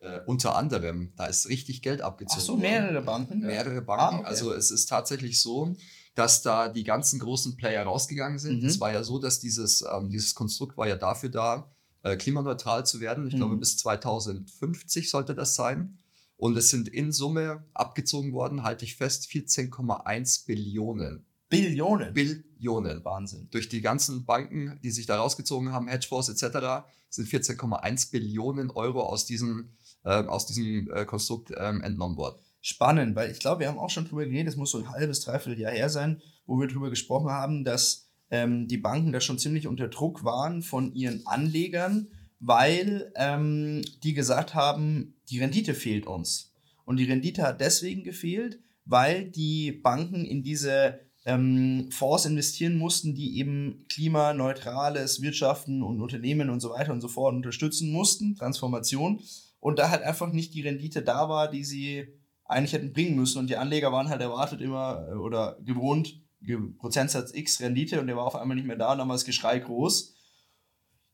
[0.00, 2.38] Äh, unter anderem, da ist richtig Geld abgezogen.
[2.40, 2.62] Ach so, worden.
[2.62, 3.40] mehrere Banken.
[3.40, 4.16] mehrere Banken.
[4.16, 4.26] Ah, okay.
[4.26, 5.76] Also es ist tatsächlich so,
[6.14, 8.62] dass da die ganzen großen Player rausgegangen sind.
[8.62, 8.68] Mhm.
[8.68, 11.70] Es war ja so, dass dieses, ähm, dieses Konstrukt war ja dafür da,
[12.02, 13.26] äh, klimaneutral zu werden.
[13.28, 13.38] Ich Mhm.
[13.38, 15.98] glaube, bis 2050 sollte das sein.
[16.36, 21.24] Und es sind in Summe abgezogen worden, halte ich fest, 14,1 Billionen.
[21.48, 22.12] Billionen.
[22.12, 23.04] Billionen.
[23.04, 23.48] Wahnsinn.
[23.50, 26.84] Durch die ganzen Banken, die sich da rausgezogen haben, Hedgefonds etc.,
[27.14, 32.40] sind 14,1 Billionen Euro aus diesem, äh, aus diesem äh, Konstrukt ähm, entnommen worden.
[32.60, 35.20] Spannend, weil ich glaube, wir haben auch schon drüber geredet, das muss so ein halbes,
[35.20, 39.38] dreiviertel Jahr her sein, wo wir drüber gesprochen haben, dass ähm, die Banken da schon
[39.38, 42.08] ziemlich unter Druck waren von ihren Anlegern,
[42.40, 46.52] weil ähm, die gesagt haben, die Rendite fehlt uns.
[46.84, 53.14] Und die Rendite hat deswegen gefehlt, weil die Banken in diese ähm, Fonds investieren mussten,
[53.14, 59.20] die eben klimaneutrales Wirtschaften und Unternehmen und so weiter und so fort unterstützen mussten, Transformation.
[59.60, 62.08] Und da halt einfach nicht die Rendite da war, die sie
[62.44, 63.38] eigentlich hätten bringen müssen.
[63.38, 68.08] Und die Anleger waren halt erwartet immer äh, oder gewohnt, Ge- Prozentsatz X Rendite und
[68.08, 70.14] der war auf einmal nicht mehr da und dann war das Geschrei groß.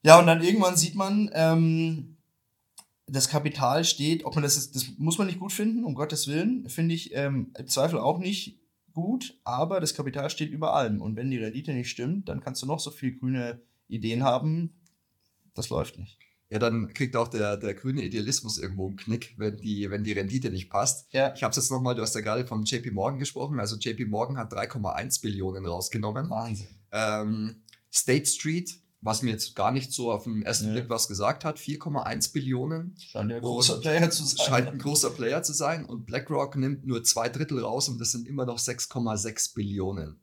[0.02, 2.16] Ja, und dann irgendwann sieht man, ähm,
[3.06, 6.28] das Kapital steht, ob man das ist, das muss man nicht gut finden, um Gottes
[6.28, 8.58] Willen, finde ich ähm, im Zweifel auch nicht
[8.98, 11.00] gut, aber das Kapital steht über allem.
[11.00, 14.74] Und wenn die Rendite nicht stimmt, dann kannst du noch so viel grüne Ideen haben,
[15.54, 16.18] das läuft nicht.
[16.50, 20.14] Ja, dann kriegt auch der, der grüne Idealismus irgendwo einen Knick, wenn die, wenn die
[20.14, 21.12] Rendite nicht passt.
[21.12, 23.60] Ja, Ich habe es jetzt nochmal, du hast ja gerade vom JP Morgan gesprochen.
[23.60, 26.28] Also JP Morgan hat 3,1 Billionen rausgenommen.
[26.28, 26.66] Wahnsinn.
[26.90, 30.80] Ähm, State Street, was mir jetzt gar nicht so auf den ersten Nee.
[30.80, 32.96] Blick was gesagt hat, 4,1 Billionen.
[32.98, 34.46] Scheint ja ein großer Player zu sein.
[34.46, 35.84] Scheint ein großer Player zu sein.
[35.84, 40.20] Und BlackRock nimmt nur zwei Drittel raus und das sind immer noch 6,6 Billionen.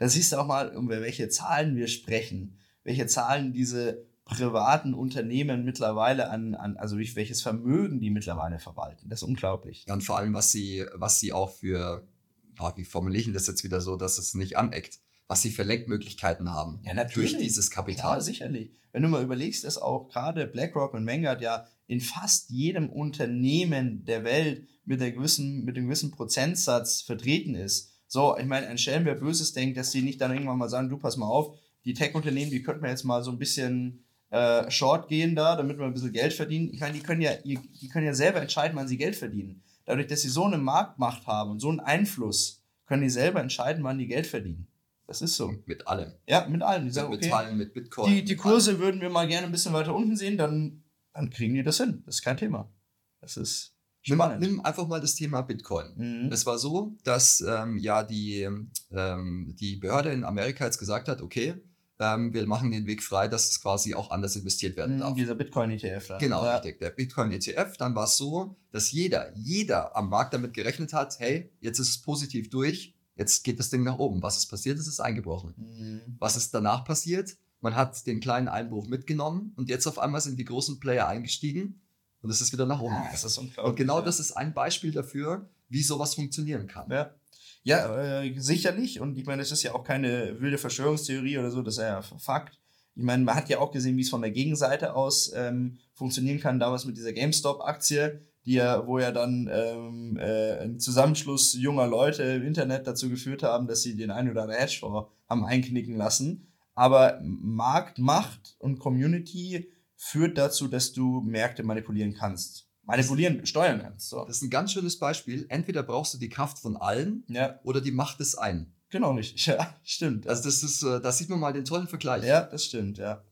[0.00, 5.62] Da siehst du auch mal, um welche Zahlen wir sprechen, welche Zahlen diese privaten Unternehmen
[5.62, 9.10] mittlerweile an, an also wie, welches Vermögen die mittlerweile verwalten.
[9.10, 9.84] Das ist unglaublich.
[9.86, 12.08] Ja, und vor allem, was sie, was sie auch für,
[12.56, 15.00] ah, wie formuliere ich das jetzt wieder so, dass es nicht aneckt?
[15.30, 17.34] Was sie für Lenkmöglichkeiten haben Ja, natürlich.
[17.34, 18.16] durch dieses Kapital.
[18.16, 18.72] Ja, sicherlich.
[18.90, 24.04] Wenn du mal überlegst, dass auch gerade BlackRock und Vanguard ja in fast jedem Unternehmen
[24.04, 27.92] der Welt mit, der gewissen, mit einem gewissen Prozentsatz vertreten ist.
[28.08, 30.88] So, ich meine, ein Schelm, wer Böses denkt, dass die nicht dann irgendwann mal sagen,
[30.88, 34.68] du pass mal auf, die Tech-Unternehmen, die könnten wir jetzt mal so ein bisschen äh,
[34.68, 36.70] short gehen da, damit wir ein bisschen Geld verdienen.
[36.72, 39.62] Ich meine, die können ja, die können ja selber entscheiden, wann sie Geld verdienen.
[39.84, 43.84] Dadurch, dass sie so eine Marktmacht haben und so einen Einfluss, können die selber entscheiden,
[43.84, 44.66] wann die Geld verdienen.
[45.10, 45.52] Das ist so.
[45.66, 46.12] Mit allem.
[46.28, 46.82] Ja, mit allen.
[46.82, 48.08] Die Mit sagen, okay, Metallen, mit Bitcoin.
[48.12, 51.30] die, die mit Kurse würden wir mal gerne ein bisschen weiter unten sehen, dann, dann
[51.30, 52.04] kriegen die das hin.
[52.06, 52.72] Das ist kein Thema.
[53.20, 53.74] Das ist
[54.06, 54.40] Nimm, spannend.
[54.40, 55.86] nimm einfach mal das Thema Bitcoin.
[55.96, 56.30] Mhm.
[56.32, 58.48] Es war so, dass ähm, ja die,
[58.92, 61.54] ähm, die Behörde in Amerika jetzt gesagt hat, okay,
[61.98, 65.14] ähm, wir machen den Weg frei, dass es quasi auch anders investiert werden Mhm, darf.
[65.16, 66.18] Dieser Bitcoin-ETF.
[66.20, 66.52] Genau, ja.
[66.58, 66.78] richtig.
[66.78, 71.18] Der Bitcoin ETF, dann war es so, dass jeder, jeder am Markt damit gerechnet hat,
[71.18, 74.22] hey, jetzt ist es positiv durch, jetzt geht das Ding nach oben.
[74.22, 74.78] Was ist passiert?
[74.78, 75.54] Es ist eingebrochen.
[75.56, 76.00] Mhm.
[76.18, 77.36] Was ist danach passiert?
[77.60, 81.80] Man hat den kleinen Einbruch mitgenommen und jetzt auf einmal sind die großen Player eingestiegen
[82.22, 82.94] und es ist wieder nach oben.
[82.94, 83.12] Ah, gegangen.
[83.12, 83.70] das ist unglaublich.
[83.70, 84.04] Und genau ja.
[84.04, 86.90] das ist ein Beispiel dafür, wie sowas funktionieren kann.
[86.90, 87.14] Ja,
[87.62, 89.00] ja äh, sicherlich.
[89.00, 92.00] Und ich meine, das ist ja auch keine wilde Verschwörungstheorie oder so, das ist ja
[92.00, 92.58] Fakt.
[92.96, 96.40] Ich meine, man hat ja auch gesehen, wie es von der Gegenseite aus ähm, funktionieren
[96.40, 101.86] kann, damals mit dieser GameStop-Aktie, die ja, wo ja dann ähm, äh, ein Zusammenschluss junger
[101.86, 105.96] Leute im Internet dazu geführt haben, dass sie den einen oder anderen Hedgefonds haben einknicken
[105.96, 106.46] lassen.
[106.74, 112.66] Aber Markt, Macht und Community führt dazu, dass du Märkte manipulieren kannst.
[112.84, 114.08] Manipulieren, steuern kannst.
[114.08, 114.24] So.
[114.24, 115.44] Das ist ein ganz schönes Beispiel.
[115.50, 118.72] Entweder brauchst du die Kraft von allen Ja, oder die Macht des einen.
[118.88, 119.46] genau richtig.
[119.46, 120.26] Ja, stimmt.
[120.26, 122.24] Also das ist, äh, da sieht man mal den tollen Vergleich.
[122.24, 123.22] Ja, das stimmt, ja.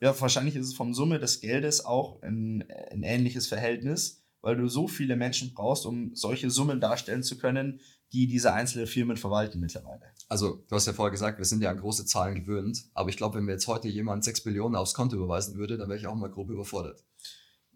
[0.00, 4.68] Ja, wahrscheinlich ist es vom Summe des Geldes auch ein, ein ähnliches Verhältnis, weil du
[4.68, 7.80] so viele Menschen brauchst, um solche Summen darstellen zu können,
[8.12, 10.02] die diese einzelnen Firmen verwalten mittlerweile.
[10.28, 12.84] Also, du hast ja vorher gesagt, wir sind ja an große Zahlen gewöhnt.
[12.94, 15.88] Aber ich glaube, wenn mir jetzt heute jemand 6 Billionen aufs Konto überweisen würde, dann
[15.88, 17.02] wäre ich auch mal grob überfordert.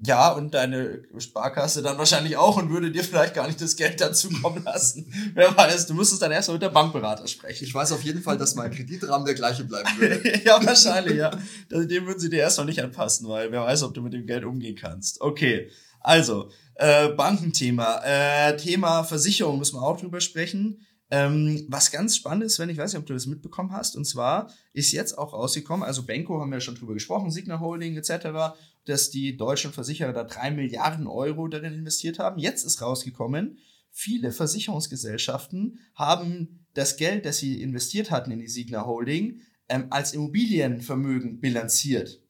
[0.02, 4.00] Ja, und deine Sparkasse dann wahrscheinlich auch und würde dir vielleicht gar nicht das Geld
[4.00, 5.12] dazu kommen lassen.
[5.34, 7.64] Wer weiß, du müsstest dann erstmal mit der Bankberater sprechen.
[7.64, 10.22] Ich weiß auf jeden Fall, dass mein Kreditrahmen der gleiche bleiben würde.
[10.44, 11.30] ja, wahrscheinlich, ja.
[11.68, 14.24] Das- Dem würden sie dir erstmal nicht anpassen, weil wer weiß, ob du mit dem
[14.26, 15.20] Geld umgehen kannst.
[15.20, 15.68] Okay,
[16.00, 18.00] also, äh, Bankenthema.
[18.04, 20.86] Äh, Thema Versicherung müssen wir auch drüber sprechen.
[21.12, 24.04] Ähm, was ganz spannend ist, wenn ich weiß nicht, ob du das mitbekommen hast, und
[24.04, 27.96] zwar ist jetzt auch rausgekommen, also Benko haben wir ja schon drüber gesprochen, Signa Holding
[27.96, 28.54] etc.,
[28.86, 32.38] dass die deutschen Versicherer da drei Milliarden Euro darin investiert haben.
[32.38, 33.58] Jetzt ist rausgekommen,
[33.90, 40.12] viele Versicherungsgesellschaften haben das Geld, das sie investiert hatten in die Signa Holding, ähm, als
[40.14, 42.22] Immobilienvermögen bilanziert.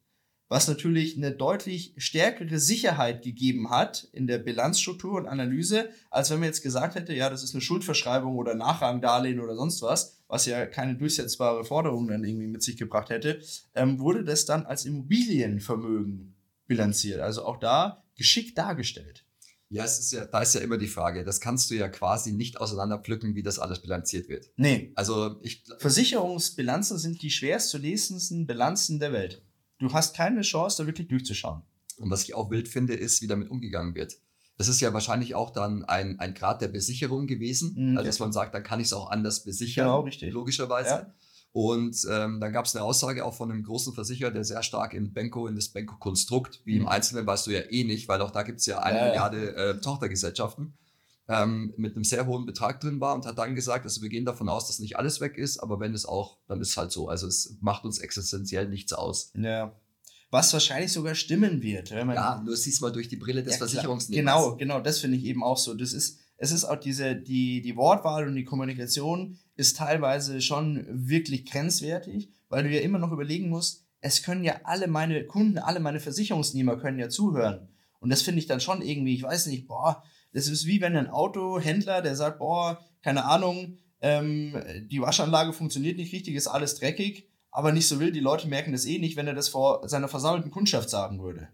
[0.50, 6.40] Was natürlich eine deutlich stärkere Sicherheit gegeben hat in der Bilanzstruktur und Analyse, als wenn
[6.40, 10.46] man jetzt gesagt hätte, ja, das ist eine Schuldverschreibung oder Nachrangdarlehen oder sonst was, was
[10.46, 13.40] ja keine durchsetzbare Forderung dann irgendwie mit sich gebracht hätte,
[13.76, 16.34] ähm, wurde das dann als Immobilienvermögen
[16.66, 17.20] bilanziert.
[17.20, 19.24] Also auch da geschickt dargestellt.
[19.68, 22.32] Ja, es ist ja, da ist ja immer die Frage, das kannst du ja quasi
[22.32, 24.50] nicht auseinanderpflücken, wie das alles bilanziert wird.
[24.56, 29.42] Nee, Also ich, Versicherungsbilanzen sind die schwerst zu lesendsten Bilanzen der Welt.
[29.80, 31.62] Du hast keine Chance, da wirklich durchzuschauen.
[31.98, 34.16] und was ich auch wild finde, ist, wie damit umgegangen wird.
[34.56, 38.18] Das ist ja wahrscheinlich auch dann ein, ein Grad der Besicherung gewesen, Mhm, also dass
[38.20, 39.86] man sagt, dann kann ich es auch anders besichern.
[39.86, 40.32] Genau, richtig.
[40.32, 40.90] Logischerweise.
[40.90, 41.14] Ja.
[41.52, 44.94] Und ähm, dann gab es eine Aussage auch von einem großen Versicherer, der sehr stark
[44.94, 46.88] in Benko, in das Benko-Konstrukt, wie im Mhm.
[46.88, 49.04] Einzelnen weißt du ja eh nicht, weil auch da gibt es ja eine ja.
[49.06, 50.74] Milliarde äh, Tochtergesellschaften,
[51.30, 54.24] ähm, mit einem sehr hohen Betrag drin war und hat dann gesagt, also wir gehen
[54.24, 56.90] davon aus, dass nicht alles weg ist, aber wenn es auch, dann ist es halt
[56.90, 57.08] so.
[57.08, 59.32] Also es macht uns existenziell nichts aus.
[59.34, 59.72] Ja.
[60.32, 63.54] Was wahrscheinlich sogar stimmen wird, wenn man Ja, nur siehst mal durch die Brille des
[63.54, 63.58] Ja.
[63.58, 64.34] Versicherungsnehmers.
[64.34, 65.74] Genau, genau, das finde ich eben auch so.
[65.74, 70.84] Das ist, es ist auch diese, die, die Wortwahl und die Kommunikation ist teilweise schon
[70.88, 75.58] wirklich grenzwertig, weil du ja immer noch überlegen musst, es können ja alle meine Kunden,
[75.58, 77.68] alle meine Versicherungsnehmer können ja zuhören.
[78.00, 80.02] Und das finde ich dann schon irgendwie, ich weiß nicht, boah,
[80.32, 84.54] das ist wie wenn ein Autohändler, der sagt, boah, keine Ahnung, ähm,
[84.90, 88.72] die Waschanlage funktioniert nicht richtig, ist alles dreckig, aber nicht so will, die Leute merken
[88.72, 91.48] das eh nicht, wenn er das vor seiner versammelten Kundschaft sagen würde.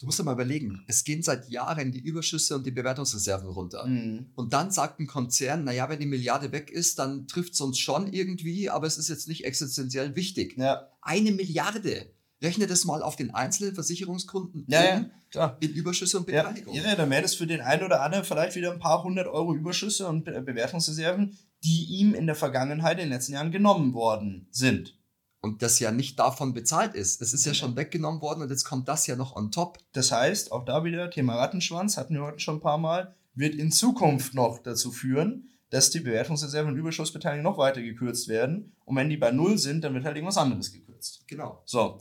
[0.00, 3.86] Du musst ja mal überlegen, es gehen seit Jahren die Überschüsse und die Bewertungsreserven runter.
[3.86, 4.26] Mhm.
[4.34, 7.78] Und dann sagt ein Konzern, naja, wenn die Milliarde weg ist, dann trifft es uns
[7.78, 10.56] schon irgendwie, aber es ist jetzt nicht existenziell wichtig.
[10.58, 12.10] Ja, Eine Milliarde.
[12.44, 15.56] Rechne das mal auf den einzelnen Versicherungskunden ja, ja, klar.
[15.60, 16.74] in Überschüsse und Ja, Beteiligung.
[16.74, 19.54] ja, dann wäre das für den einen oder anderen vielleicht wieder ein paar hundert Euro
[19.54, 24.46] Überschüsse und Be Bewertungsreserven, die ihm in der Vergangenheit in den letzten Jahren genommen worden
[24.50, 24.98] sind.
[25.40, 27.20] Und das ja nicht davon bezahlt ist.
[27.20, 29.78] Es ist ja schon weggenommen worden und jetzt kommt das ja noch on top.
[29.92, 33.54] Das heißt, auch da wieder Thema Rattenschwanz, hatten wir heute schon ein paar Mal, wird
[33.54, 38.72] in Zukunft noch dazu führen, dass die Bewertungsreserven und Überschussbeteiligung noch weiter gekürzt werden.
[38.84, 41.24] Und wenn die bei Null sind, dann wird halt irgendwas anderes gekürzt.
[41.26, 41.62] Genau.
[41.66, 42.00] So.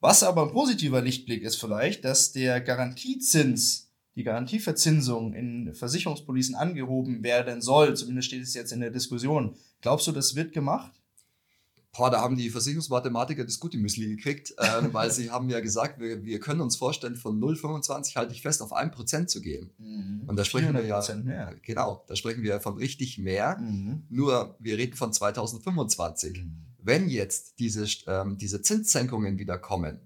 [0.00, 7.22] Was aber ein positiver Lichtblick ist vielleicht, dass der Garantiezins, die Garantieverzinsung in Versicherungspolicen angehoben
[7.22, 7.94] werden soll.
[7.94, 9.56] Zumindest steht es jetzt in der Diskussion.
[9.82, 10.92] Glaubst du, das wird gemacht?
[11.92, 16.00] Boah, da haben die Versicherungsmathematiker das gute Müsli gekriegt, ähm, weil sie haben ja gesagt,
[16.00, 19.70] wir, wir können uns vorstellen, von 0,25 halte ich fest, auf 1% zu gehen.
[19.78, 20.22] Mhm.
[20.26, 21.54] Und da sprechen wir ja, mehr.
[21.62, 23.58] genau, da sprechen wir von richtig mehr.
[23.58, 24.04] Mhm.
[24.08, 26.44] Nur wir reden von 2025.
[26.82, 30.00] Wenn jetzt diese, ähm, diese Zinssenkungen wieder kommen,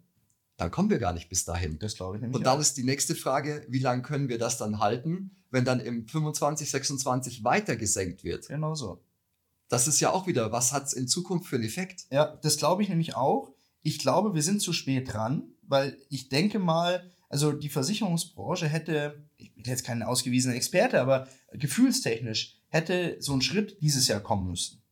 [0.57, 1.79] dann kommen wir gar nicht bis dahin.
[1.79, 2.37] Das glaube ich nämlich.
[2.37, 2.61] Und dann auch.
[2.63, 6.71] ist die nächste Frage, wie lange können wir das dann halten, wenn dann im 25,
[6.71, 8.49] 26 weiter gesenkt wird?
[8.49, 9.03] Genau so.
[9.69, 12.07] Das ist ja auch wieder, was hat es in Zukunft für einen Effekt?
[12.11, 13.53] Ja, das glaube ich nämlich auch.
[13.83, 19.27] Ich glaube, wir sind zu spät dran, weil ich denke mal, also die Versicherungsbranche hätte,
[19.37, 24.49] ich bin jetzt kein ausgewiesener Experte, aber gefühlstechnisch hätte so ein Schritt dieses Jahr kommen
[24.49, 24.84] müssen.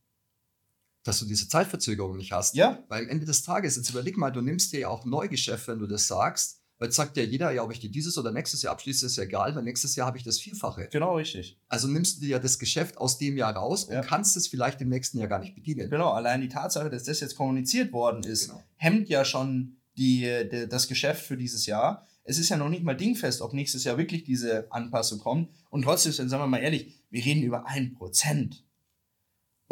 [1.03, 2.55] Dass du diese Zeitverzögerung nicht hast.
[2.55, 5.67] Ja, Weil am Ende des Tages, jetzt überleg mal, du nimmst dir ja auch Neugeschäft,
[5.67, 8.31] wenn du das sagst, weil jetzt sagt ja jeder, ja, ob ich dir dieses oder
[8.31, 10.87] nächstes Jahr abschließe, ist ja egal, weil nächstes Jahr habe ich das Vierfache.
[10.91, 11.57] genau richtig.
[11.69, 14.01] Also nimmst du dir ja das Geschäft aus dem Jahr raus und Ja.
[14.01, 15.89] kannst es vielleicht im nächsten Jahr gar nicht bedienen.
[15.89, 18.63] Genau, allein die Tatsache, dass das jetzt kommuniziert worden ist, Genau.
[18.77, 22.07] hemmt ja schon die, die, das Geschäft für dieses Jahr.
[22.23, 25.49] Es ist ja noch nicht mal dingfest, ob nächstes Jahr wirklich diese Anpassung kommt.
[25.69, 28.63] Und trotzdem, sagen wir mal ehrlich, wir reden über ein Prozent.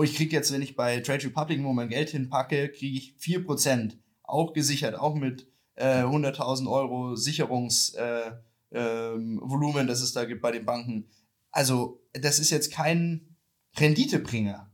[0.02, 3.14] Und ich kriege jetzt, wenn ich bei Trade Republic wo mein Geld hinpacke, kriege ich
[3.22, 3.98] 4%.
[4.24, 5.46] Auch gesichert, auch mit
[5.76, 8.40] äh, 100.000 Euro Sicherungsvolumen,
[8.74, 11.08] äh, ähm, das es da gibt bei den Banken.
[11.52, 13.38] Also, das ist jetzt kein
[13.78, 14.72] Renditebringer.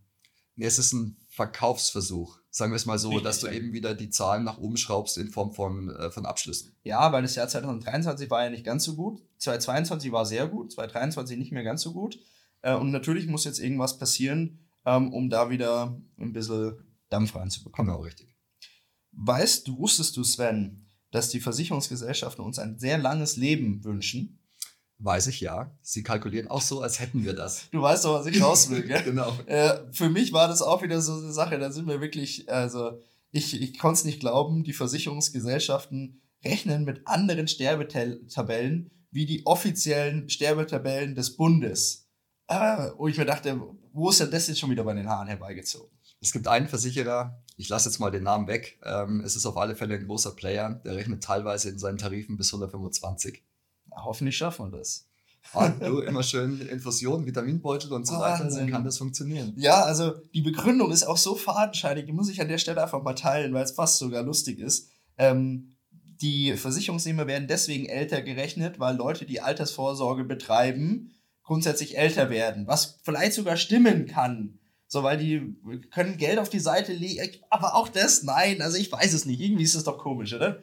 [0.56, 2.40] Nee, es ist ein Verkaufsversuch.
[2.50, 5.18] Sagen wir es mal so, Richtig, dass du eben wieder die Zahlen nach oben schraubst
[5.18, 6.72] in Form von, äh, von Abschlüssen.
[6.84, 9.22] Ja, weil das Jahr 2023 war ja nicht ganz so gut.
[9.40, 12.18] 2022 war sehr gut, 2023 nicht mehr ganz so gut.
[12.62, 16.78] Äh, und natürlich muss jetzt irgendwas passieren, ähm, um da wieder ein bisschen
[17.10, 17.92] Dampf reinzubekommen.
[17.92, 18.34] Genau, richtig.
[19.12, 24.40] Weißt du, wusstest du, Sven, dass die Versicherungsgesellschaften uns ein sehr langes Leben wünschen?
[25.00, 25.78] Weiß ich ja.
[25.82, 27.70] Sie kalkulieren auch so, als hätten wir das.
[27.72, 29.04] Du weißt doch, was ich raus will, gell?
[29.06, 29.32] genau.
[29.46, 33.00] Äh, für mich war das auch wieder so eine Sache, da sind wir wirklich, also
[33.32, 40.30] ich, ich konnte es nicht glauben, die Versicherungsgesellschaften rechnen mit anderen Sterbetabellen wie die offiziellen
[40.30, 42.07] Sterbetabellen des Bundes.
[42.48, 43.60] Äh, wo ich mir dachte,
[43.94, 45.90] wo ist denn das jetzt schon wieder bei den Haaren herbeigezogen?
[46.22, 48.80] Es gibt einen Versicherer, ich lasse jetzt mal den Namen weg.
[48.84, 52.38] Ähm, es ist auf alle Fälle ein großer Player, der rechnet teilweise in seinen Tarifen
[52.38, 53.44] bis 125.
[53.88, 55.08] Na, hoffentlich schaffen wir das.
[55.54, 59.54] Und du immer schön Infusionen, Vitaminbeutel und so weiter, dann kann das funktionieren.
[59.56, 63.02] Ja, also die Begründung ist auch so fadenscheinig, die muss ich an der Stelle einfach
[63.02, 64.90] mal teilen, weil es fast sogar lustig ist.
[65.18, 65.70] Ähm,
[66.22, 71.12] die Versicherungsnehmer werden deswegen älter gerechnet, weil Leute, die Altersvorsorge betreiben,
[71.48, 74.60] grundsätzlich älter werden, was vielleicht sogar stimmen kann.
[74.90, 75.56] So, weil die
[75.92, 79.40] können Geld auf die Seite legen, aber auch das, nein, also ich weiß es nicht.
[79.40, 80.62] Irgendwie ist das doch komisch, oder?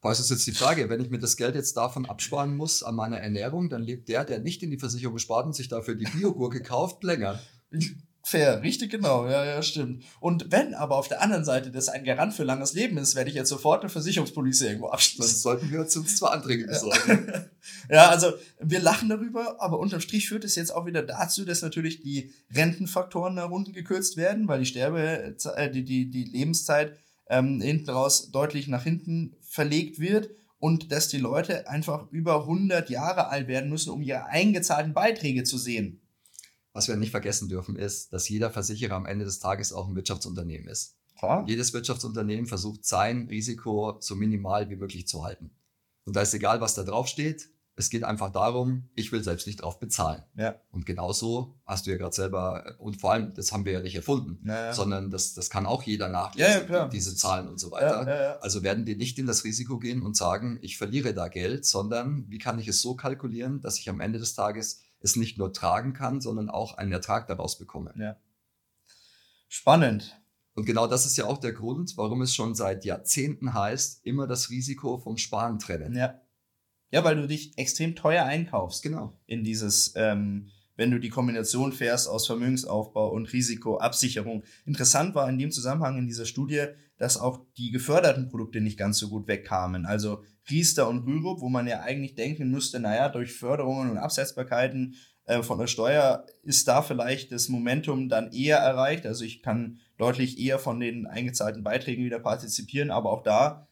[0.00, 0.88] Was ist jetzt die Frage?
[0.88, 4.24] Wenn ich mir das Geld jetzt davon absparen muss an meiner Ernährung, dann lebt der,
[4.24, 7.40] der nicht in die Versicherung spart und sich dafür die Biogurke kauft, länger.
[8.26, 10.02] Fair, richtig genau, ja, ja, stimmt.
[10.18, 13.28] Und wenn aber auf der anderen Seite das ein Garant für langes Leben ist, werde
[13.28, 15.30] ich jetzt sofort eine Versicherungspolice irgendwo abschließen.
[15.30, 17.50] Das sollten wir uns zwar Anträge besorgen.
[17.90, 21.62] Ja, also wir lachen darüber, aber unterm Strich führt es jetzt auch wieder dazu, dass
[21.62, 26.96] natürlich die Rentenfaktoren nach unten gekürzt werden, weil die Sterbe, äh, die, die, die Lebenszeit
[27.28, 32.88] ähm, hinten raus deutlich nach hinten verlegt wird und dass die Leute einfach über 100
[32.90, 36.00] Jahre alt werden müssen, um ihre eingezahlten Beiträge zu sehen.
[36.74, 39.94] Was wir nicht vergessen dürfen, ist, dass jeder Versicherer am Ende des Tages auch ein
[39.94, 40.96] Wirtschaftsunternehmen ist.
[41.16, 41.44] Klar.
[41.46, 45.52] Jedes Wirtschaftsunternehmen versucht, sein Risiko so minimal wie möglich zu halten.
[46.04, 47.48] Und da ist egal, was da drauf steht.
[47.76, 50.22] Es geht einfach darum, ich will selbst nicht drauf bezahlen.
[50.36, 50.54] Ja.
[50.70, 53.96] Und genauso hast du ja gerade selber, und vor allem, das haben wir ja nicht
[53.96, 54.72] erfunden, Ja, ja.
[54.72, 58.40] sondern das, das kann auch jeder nachlesen, Ja, diese Zahlen und so weiter.
[58.42, 62.26] Also werden die nicht in das Risiko gehen und sagen, ich verliere da Geld, sondern
[62.28, 65.52] wie kann ich es so kalkulieren, dass ich am Ende des Tages es nicht nur
[65.52, 67.94] tragen kann, sondern auch einen Ertrag daraus bekomme.
[67.96, 68.16] ja.
[69.48, 70.20] Spannend.
[70.54, 74.26] Und genau das ist ja auch der Grund, warum es schon seit Jahrzehnten heißt, immer
[74.26, 75.94] das Risiko vom Sparen trennen.
[75.94, 76.20] Ja.
[76.90, 78.82] Ja, weil du dich extrem teuer einkaufst.
[78.82, 79.18] Genau.
[79.26, 84.42] in dieses, ähm, wenn du die Kombination fährst aus Vermögensaufbau und Risikoabsicherung.
[84.64, 86.66] Interessant war in dem Zusammenhang in dieser Studie,
[86.96, 89.86] dass auch die geförderten Produkte nicht ganz so gut wegkamen.
[89.86, 94.94] Also Riester und Rürup, wo man ja eigentlich denken müsste, naja, durch Förderungen und Absetzbarkeiten
[95.24, 99.06] äh, von der Steuer ist da vielleicht das Momentum dann eher erreicht.
[99.06, 103.68] Also ich kann deutlich eher von den eingezahlten Beiträgen wieder partizipieren, aber auch da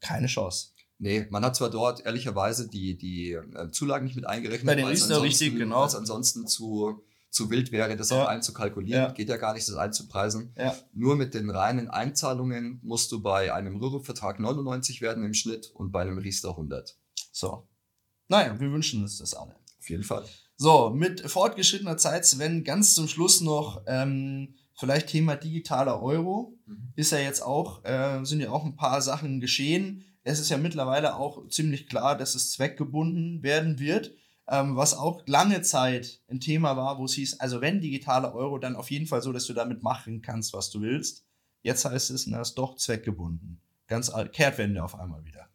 [0.00, 0.68] keine Chance.
[0.98, 4.66] Nee, man hat zwar dort ehrlicherweise die, die äh, Zulagen nicht mit eingerechnet.
[4.66, 5.80] Bei den weil es ansonsten- richtig, genau.
[5.80, 7.02] weil es ansonsten zu,
[7.34, 8.22] zu wild wäre, das Ja.
[8.22, 9.02] auch einzukalkulieren.
[9.02, 9.10] Ja.
[9.10, 10.54] Geht ja gar nicht, das einzupreisen.
[10.56, 10.74] Ja.
[10.92, 15.90] Nur mit den reinen Einzahlungen musst du bei einem Rürup-Vertrag 99 werden im Schnitt und
[15.90, 16.96] bei einem Riester 100.
[17.32, 17.68] So.
[18.28, 19.54] Naja, wir wünschen uns das alle.
[19.80, 20.24] Auf jeden Fall.
[20.56, 26.56] So, mit fortgeschrittener Zeit, Sven, ganz zum Schluss noch ähm, vielleicht Thema digitaler Euro.
[26.66, 26.92] Mhm.
[26.94, 30.04] Ist ja jetzt auch, äh, sind ja auch ein paar Sachen geschehen.
[30.22, 34.14] Es ist ja mittlerweile auch ziemlich klar, dass es zweckgebunden werden wird.
[34.46, 38.58] Ähm, was auch lange Zeit ein Thema war, wo es hieß, also wenn digitaler Euro,
[38.58, 41.24] dann auf jeden Fall so, dass du damit machen kannst, was du willst.
[41.62, 43.58] Jetzt heißt es, na, ist doch zweckgebunden.
[43.86, 45.48] Ganz alt, Kehrtwende auf einmal wieder.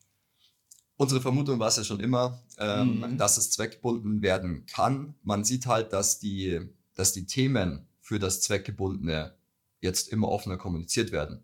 [0.97, 3.17] Unsere Vermutung war es ja schon immer, ähm, Mhm.
[3.17, 5.13] dass es zweckgebunden werden kann.
[5.23, 6.59] Man sieht halt, dass die,
[6.95, 9.35] dass die Themen für das Zweckgebundene
[9.81, 11.43] jetzt immer offener kommuniziert werden.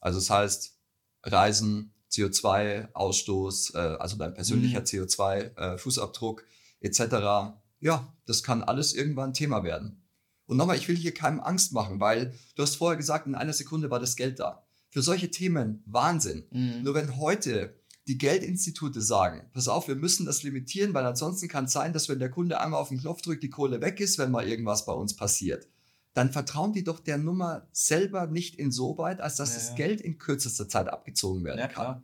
[0.00, 0.78] Also das heißt,
[1.24, 4.84] Reisen, CO2-Ausstoß, äh, also dein persönlicher Mhm.
[4.84, 6.42] CO2-Fußabdruck
[6.84, 7.56] etc.
[7.80, 10.02] Ja, das kann alles irgendwann Thema werden.
[10.46, 13.52] Und nochmal, ich will hier keinem Angst machen, weil du hast vorher gesagt, in einer
[13.52, 14.66] Sekunde war das Geld da.
[14.90, 16.44] Für solche Themen Wahnsinn.
[16.84, 17.74] Nur wenn heute
[18.06, 22.08] die Geldinstitute sagen, pass auf, wir müssen das limitieren, weil ansonsten kann es sein, dass
[22.10, 24.84] wenn der Kunde einmal auf den Knopf drückt, die Kohle weg ist, wenn mal irgendwas
[24.84, 25.66] bei uns passiert.
[26.12, 29.74] Dann vertrauen die doch der Nummer selber nicht insoweit, als dass Ja, das.
[29.74, 31.74] Geld in kürzester Zeit abgezogen werden Ja, kann.
[31.74, 32.02] klar.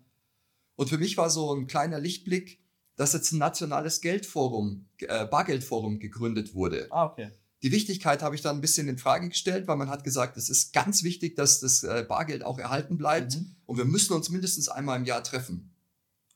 [0.76, 2.59] Und für mich war so ein kleiner Lichtblick,
[3.00, 6.86] dass jetzt ein nationales Geldforum, äh, Bargeldforum gegründet wurde.
[6.90, 7.30] Ah, okay.
[7.62, 10.48] Die Wichtigkeit habe ich dann ein bisschen in Frage gestellt, weil man hat gesagt, es
[10.50, 13.56] ist ganz wichtig, dass das äh, Bargeld auch erhalten bleibt Mhm.
[13.66, 15.74] und wir müssen uns mindestens einmal im Jahr treffen.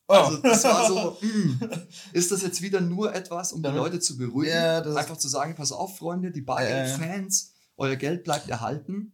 [0.07, 0.13] Oh.
[0.15, 1.61] Also das war so, mm,
[2.13, 4.53] ist das jetzt wieder nur etwas, um die Damit- Leute zu beruhigen?
[4.53, 9.14] Ja, Einfach zu sagen, pass auf, Freunde, die Bargeld-Fans, euer Geld bleibt erhalten.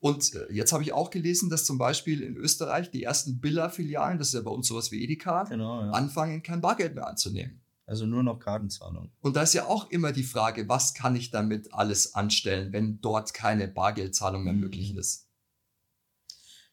[0.00, 4.18] Und äh, jetzt habe ich auch gelesen, dass zum Beispiel in Österreich die ersten Billa-Filialen,
[4.18, 5.90] das ist ja bei uns sowas wie Edeka, Genau, ja.
[5.90, 7.60] anfangen, kein Bargeld mehr anzunehmen.
[7.84, 9.10] Also nur noch Kartenzahlung.
[9.20, 13.00] Und da ist ja auch immer die Frage, was kann ich damit alles anstellen, wenn
[13.00, 14.60] dort keine Bargeldzahlung mehr Mhm.
[14.60, 15.24] möglich ist?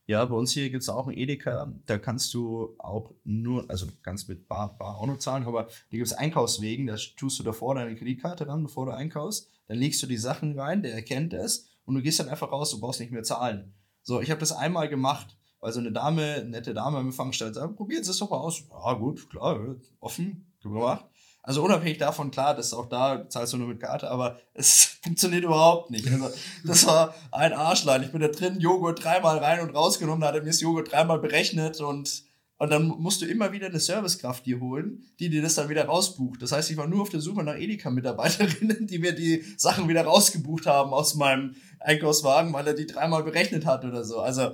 [0.08, 1.74] Ja, bei uns hier gibt es auch ein Edeka.
[1.88, 5.98] Da kannst du auch nur, also kannst mit Bar, Bar auch noch zahlen, aber hier
[5.98, 6.86] gibt es Einkaufswegen.
[6.86, 9.50] Da tust du davor deine Kreditkarte ran, bevor du einkaufst.
[9.68, 12.72] Dann legst du die Sachen rein, der erkennt es und du gehst dann einfach raus,
[12.72, 13.74] du brauchst nicht mehr zahlen.
[14.04, 17.56] So, ich habe das einmal gemacht, weil so eine Dame, nette Dame am Empfang stand,
[17.56, 18.64] sagt, probiert es doch mal aus.
[18.70, 21.06] Ja, gut, klar, offen, gemacht.
[21.42, 24.98] Also unabhängig davon, klar, das ist auch da, zahlst du nur mit Karte, aber es
[25.04, 26.08] funktioniert überhaupt nicht.
[26.08, 26.32] Also
[26.64, 28.02] das war ein Arschlein.
[28.02, 30.92] Ich bin da drin, Joghurt dreimal rein und rausgenommen, da hat er mir das Joghurt
[30.92, 32.25] dreimal berechnet und,
[32.58, 35.86] und dann musst du immer wieder eine Servicekraft dir holen, die dir das dann wieder
[35.86, 36.42] rausbucht.
[36.42, 40.04] Das heißt, ich war nur auf der Suche nach Edeka-Mitarbeiterinnen, die mir die Sachen wieder
[40.04, 44.20] rausgebucht haben aus meinem Einkaufswagen, weil er die dreimal berechnet hat oder so.
[44.20, 44.52] Also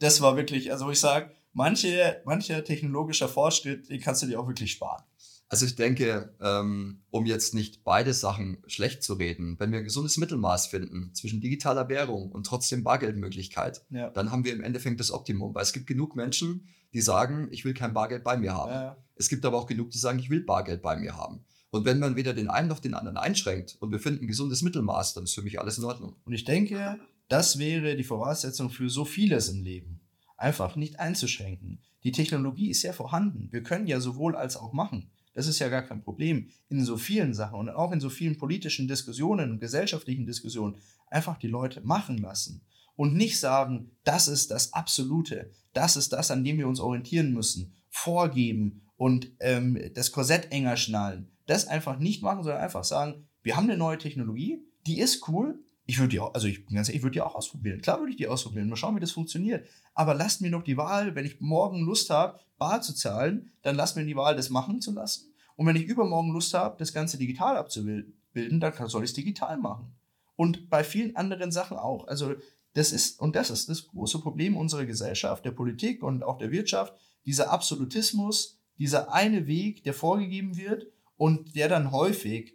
[0.00, 4.48] das war wirklich, also ich sage, manche, mancher technologischer Fortschritt, den kannst du dir auch
[4.48, 5.02] wirklich sparen.
[5.48, 9.84] Also ich denke, ähm, um jetzt nicht beide Sachen schlecht zu reden, wenn wir ein
[9.84, 14.10] gesundes Mittelmaß finden zwischen digitaler Währung und trotzdem Bargeldmöglichkeit, Ja.
[14.10, 15.54] dann haben wir im Endeffekt das Optimum.
[15.54, 18.70] Weil es gibt genug Menschen, die sagen, ich will kein Bargeld bei mir haben.
[18.70, 21.44] Ja, Es gibt aber auch genug, die sagen, ich will Bargeld bei mir haben.
[21.70, 24.62] Und wenn man weder den einen noch den anderen einschränkt und wir finden ein gesundes
[24.62, 26.14] Mittelmaß, dann ist für mich alles in Ordnung.
[26.24, 30.00] Und ich denke, das wäre die Voraussetzung für so vieles im Leben.
[30.36, 31.80] Einfach nicht einzuschränken.
[32.04, 33.48] Die Technologie ist ja vorhanden.
[33.50, 35.10] Wir können ja sowohl als auch machen.
[35.32, 36.48] Das ist ja gar kein Problem.
[36.68, 40.76] In so vielen Sachen und auch in so vielen politischen Diskussionen und gesellschaftlichen Diskussionen
[41.10, 42.62] einfach die Leute machen lassen.
[42.96, 47.32] Und nicht sagen, das ist das Absolute, das ist das, an dem wir uns orientieren
[47.32, 51.30] müssen, vorgeben und ähm, das Korsett enger schnallen.
[51.46, 55.58] Das einfach nicht machen, sondern einfach sagen, wir haben eine neue Technologie, die ist cool.
[55.86, 57.82] Ich würde die auch, also ich bin ganz ehrlich, ich würde die auch ausprobieren.
[57.82, 58.68] Klar würde ich die ausprobieren.
[58.68, 59.66] Mal schauen, wie das funktioniert.
[59.94, 63.76] Aber lasst mir noch die Wahl, wenn ich morgen Lust habe, bar zu zahlen, dann
[63.76, 65.34] lasst mir die Wahl, das machen zu lassen.
[65.56, 68.14] Und wenn ich übermorgen Lust habe, das Ganze digital abzubilden,
[68.60, 69.94] dann soll ich es digital machen.
[70.36, 72.08] Und bei vielen anderen Sachen auch.
[72.08, 72.34] Also
[72.74, 76.50] das ist, und das ist das große Problem unserer Gesellschaft, der Politik und auch der
[76.50, 76.94] Wirtschaft,
[77.24, 82.54] dieser Absolutismus, dieser eine Weg, der vorgegeben wird und der dann häufig,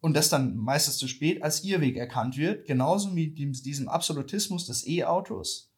[0.00, 4.86] und das dann meistens zu spät, als Irrweg erkannt wird, genauso wie diesem Absolutismus des
[4.86, 5.72] E-Autos,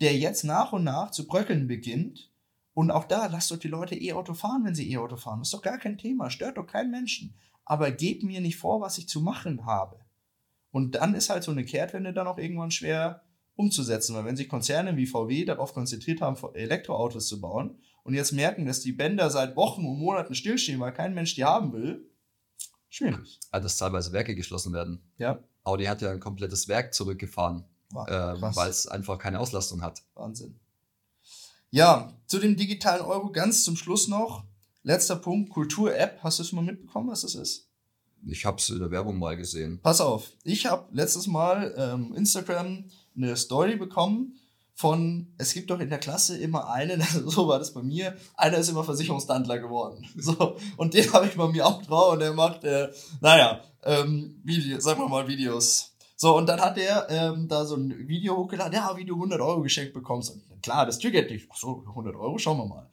[0.00, 2.30] der jetzt nach und nach zu bröckeln beginnt.
[2.74, 5.40] Und auch da, lasst doch die Leute E-Auto fahren, wenn sie E-Auto fahren.
[5.40, 7.34] Das ist doch gar kein Thema, stört doch keinen Menschen.
[7.64, 10.00] Aber gebt mir nicht vor, was ich zu machen habe.
[10.72, 13.22] Und dann ist halt so eine Kehrtwende dann auch irgendwann schwer
[13.54, 18.32] umzusetzen, weil wenn sich Konzerne wie VW darauf konzentriert haben, Elektroautos zu bauen und jetzt
[18.32, 22.10] merken, dass die Bänder seit Wochen und Monaten stillstehen, weil kein Mensch die haben will,
[22.88, 23.38] schwierig.
[23.50, 25.02] Also dass teilweise Werke geschlossen werden.
[25.18, 30.02] Ja, Audi hat ja ein komplettes Werk zurückgefahren, äh, weil es einfach keine Auslastung hat.
[30.14, 30.58] Wahnsinn.
[31.70, 34.44] Ja, zu dem digitalen Euro ganz zum Schluss noch.
[34.82, 36.18] Letzter Punkt, Kultur-App.
[36.22, 37.71] Hast du es mal mitbekommen, was das ist?
[38.26, 39.80] Ich habe es in der Werbung mal gesehen.
[39.82, 42.84] Pass auf, ich habe letztes Mal ähm, Instagram
[43.16, 44.38] eine Story bekommen
[44.74, 48.58] von, es gibt doch in der Klasse immer einen, so war das bei mir, einer
[48.58, 50.06] ist immer Versicherungsdandler geworden.
[50.16, 52.88] So, und den habe ich bei mir auch drauf und der macht, äh,
[53.20, 55.92] naja, ähm, Video, sagen wir mal Videos.
[56.16, 59.40] So, und dann hat er ähm, da so ein Video hochgeladen, ja, wie du 100
[59.40, 60.30] Euro geschenkt bekommst.
[60.30, 61.48] Und klar, das triggert dich.
[61.50, 62.88] Ach so, 100 Euro, schauen wir mal.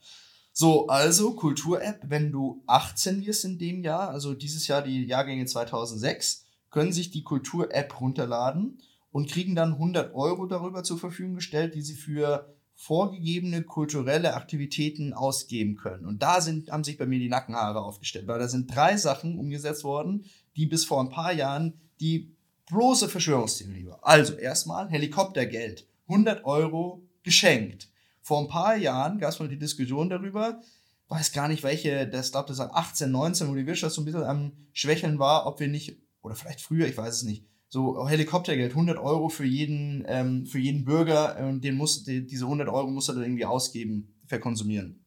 [0.52, 5.46] So, also Kultur-App, wenn du 18 wirst in dem Jahr, also dieses Jahr die Jahrgänge
[5.46, 8.78] 2006, können sich die Kultur-App runterladen
[9.12, 15.12] und kriegen dann 100 Euro darüber zur Verfügung gestellt, die sie für vorgegebene kulturelle Aktivitäten
[15.12, 16.06] ausgeben können.
[16.06, 19.38] Und da sind, haben sich bei mir die Nackenhaare aufgestellt, weil da sind drei Sachen
[19.38, 20.24] umgesetzt worden,
[20.56, 22.34] die bis vor ein paar Jahren die
[22.70, 23.98] bloße Verschwörungstheorie war.
[24.02, 27.89] Also erstmal Helikoptergeld, 100 Euro geschenkt.
[28.30, 30.60] Vor ein paar Jahren gab es mal die Diskussion darüber,
[31.08, 34.04] weiß gar nicht welche, das glaube das war 18, 19, wo die Wirtschaft so ein
[34.04, 38.06] bisschen am Schwächeln war, ob wir nicht, oder vielleicht früher, ich weiß es nicht, so
[38.08, 42.68] Helikoptergeld, 100 Euro für jeden, ähm, für jeden Bürger und den muss, die, diese 100
[42.68, 45.04] Euro muss er dann irgendwie ausgeben, verkonsumieren.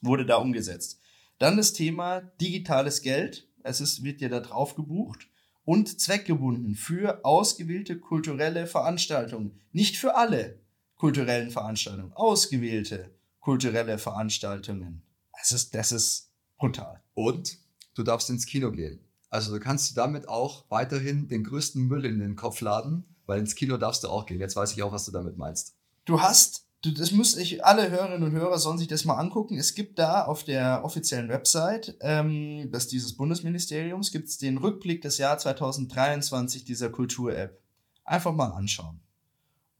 [0.00, 0.98] Wurde da umgesetzt.
[1.36, 3.50] Dann das Thema digitales Geld.
[3.64, 5.28] Es ist, wird ja da drauf gebucht
[5.66, 9.60] und zweckgebunden für ausgewählte kulturelle Veranstaltungen.
[9.72, 10.61] Nicht für alle
[11.02, 15.02] kulturellen Veranstaltungen, ausgewählte kulturelle Veranstaltungen.
[15.36, 17.02] Das ist, das ist brutal.
[17.14, 17.58] Und
[17.96, 19.00] du darfst ins Kino gehen.
[19.28, 23.56] Also du kannst damit auch weiterhin den größten Müll in den Kopf laden, weil ins
[23.56, 24.38] Kino darfst du auch gehen.
[24.38, 25.74] Jetzt weiß ich auch, was du damit meinst.
[26.04, 29.58] Du hast, du, das müsste ich, alle Hörerinnen und Hörer sollen sich das mal angucken.
[29.58, 35.02] Es gibt da auf der offiziellen Website ähm, des, dieses Bundesministeriums gibt es den Rückblick
[35.02, 37.60] des Jahr 2023 dieser Kultur-App.
[38.04, 39.00] Einfach mal anschauen.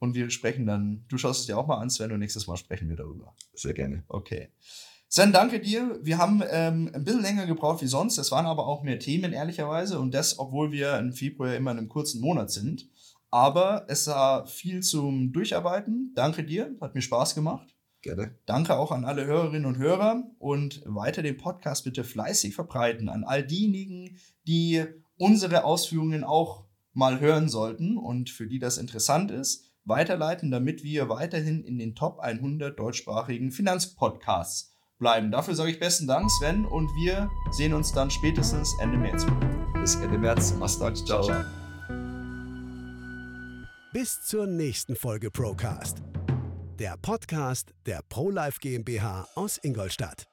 [0.03, 2.57] Und wir sprechen dann, du schaust es dir auch mal an, Sven, und nächstes Mal
[2.57, 3.37] sprechen wir darüber.
[3.55, 4.03] Sehr gerne.
[4.09, 4.49] Okay.
[5.07, 6.01] Sven, danke dir.
[6.03, 8.19] Wir haben ähm, ein bisschen länger gebraucht wie sonst.
[8.19, 10.01] Es waren aber auch mehr Themen, ehrlicherweise.
[10.01, 12.89] Und das, obwohl wir im Februar immer in einem kurzen Monat sind.
[13.31, 16.11] Aber es war viel zum Durcharbeiten.
[16.17, 16.75] Danke dir.
[16.81, 17.73] Hat mir Spaß gemacht.
[18.01, 18.35] Gerne.
[18.45, 20.25] Danke auch an alle Hörerinnen und Hörer.
[20.41, 24.17] Und weiter den Podcast bitte fleißig verbreiten an all diejenigen,
[24.49, 24.85] die
[25.17, 29.72] unsere Ausführungen auch mal hören sollten und für die das interessant ist.
[29.85, 35.31] Weiterleiten, damit wir weiterhin in den Top 100 deutschsprachigen Finanzpodcasts bleiben.
[35.31, 39.27] Dafür sage ich besten Dank, Sven, und wir sehen uns dann spätestens Ende März
[39.81, 40.55] Bis Ende März.
[40.59, 40.97] Mach's gut.
[41.07, 41.23] Ciao.
[41.23, 41.45] ciao.
[43.93, 46.03] Bis zur nächsten Folge Procast.
[46.79, 50.32] Der Podcast der ProLife GmbH aus Ingolstadt.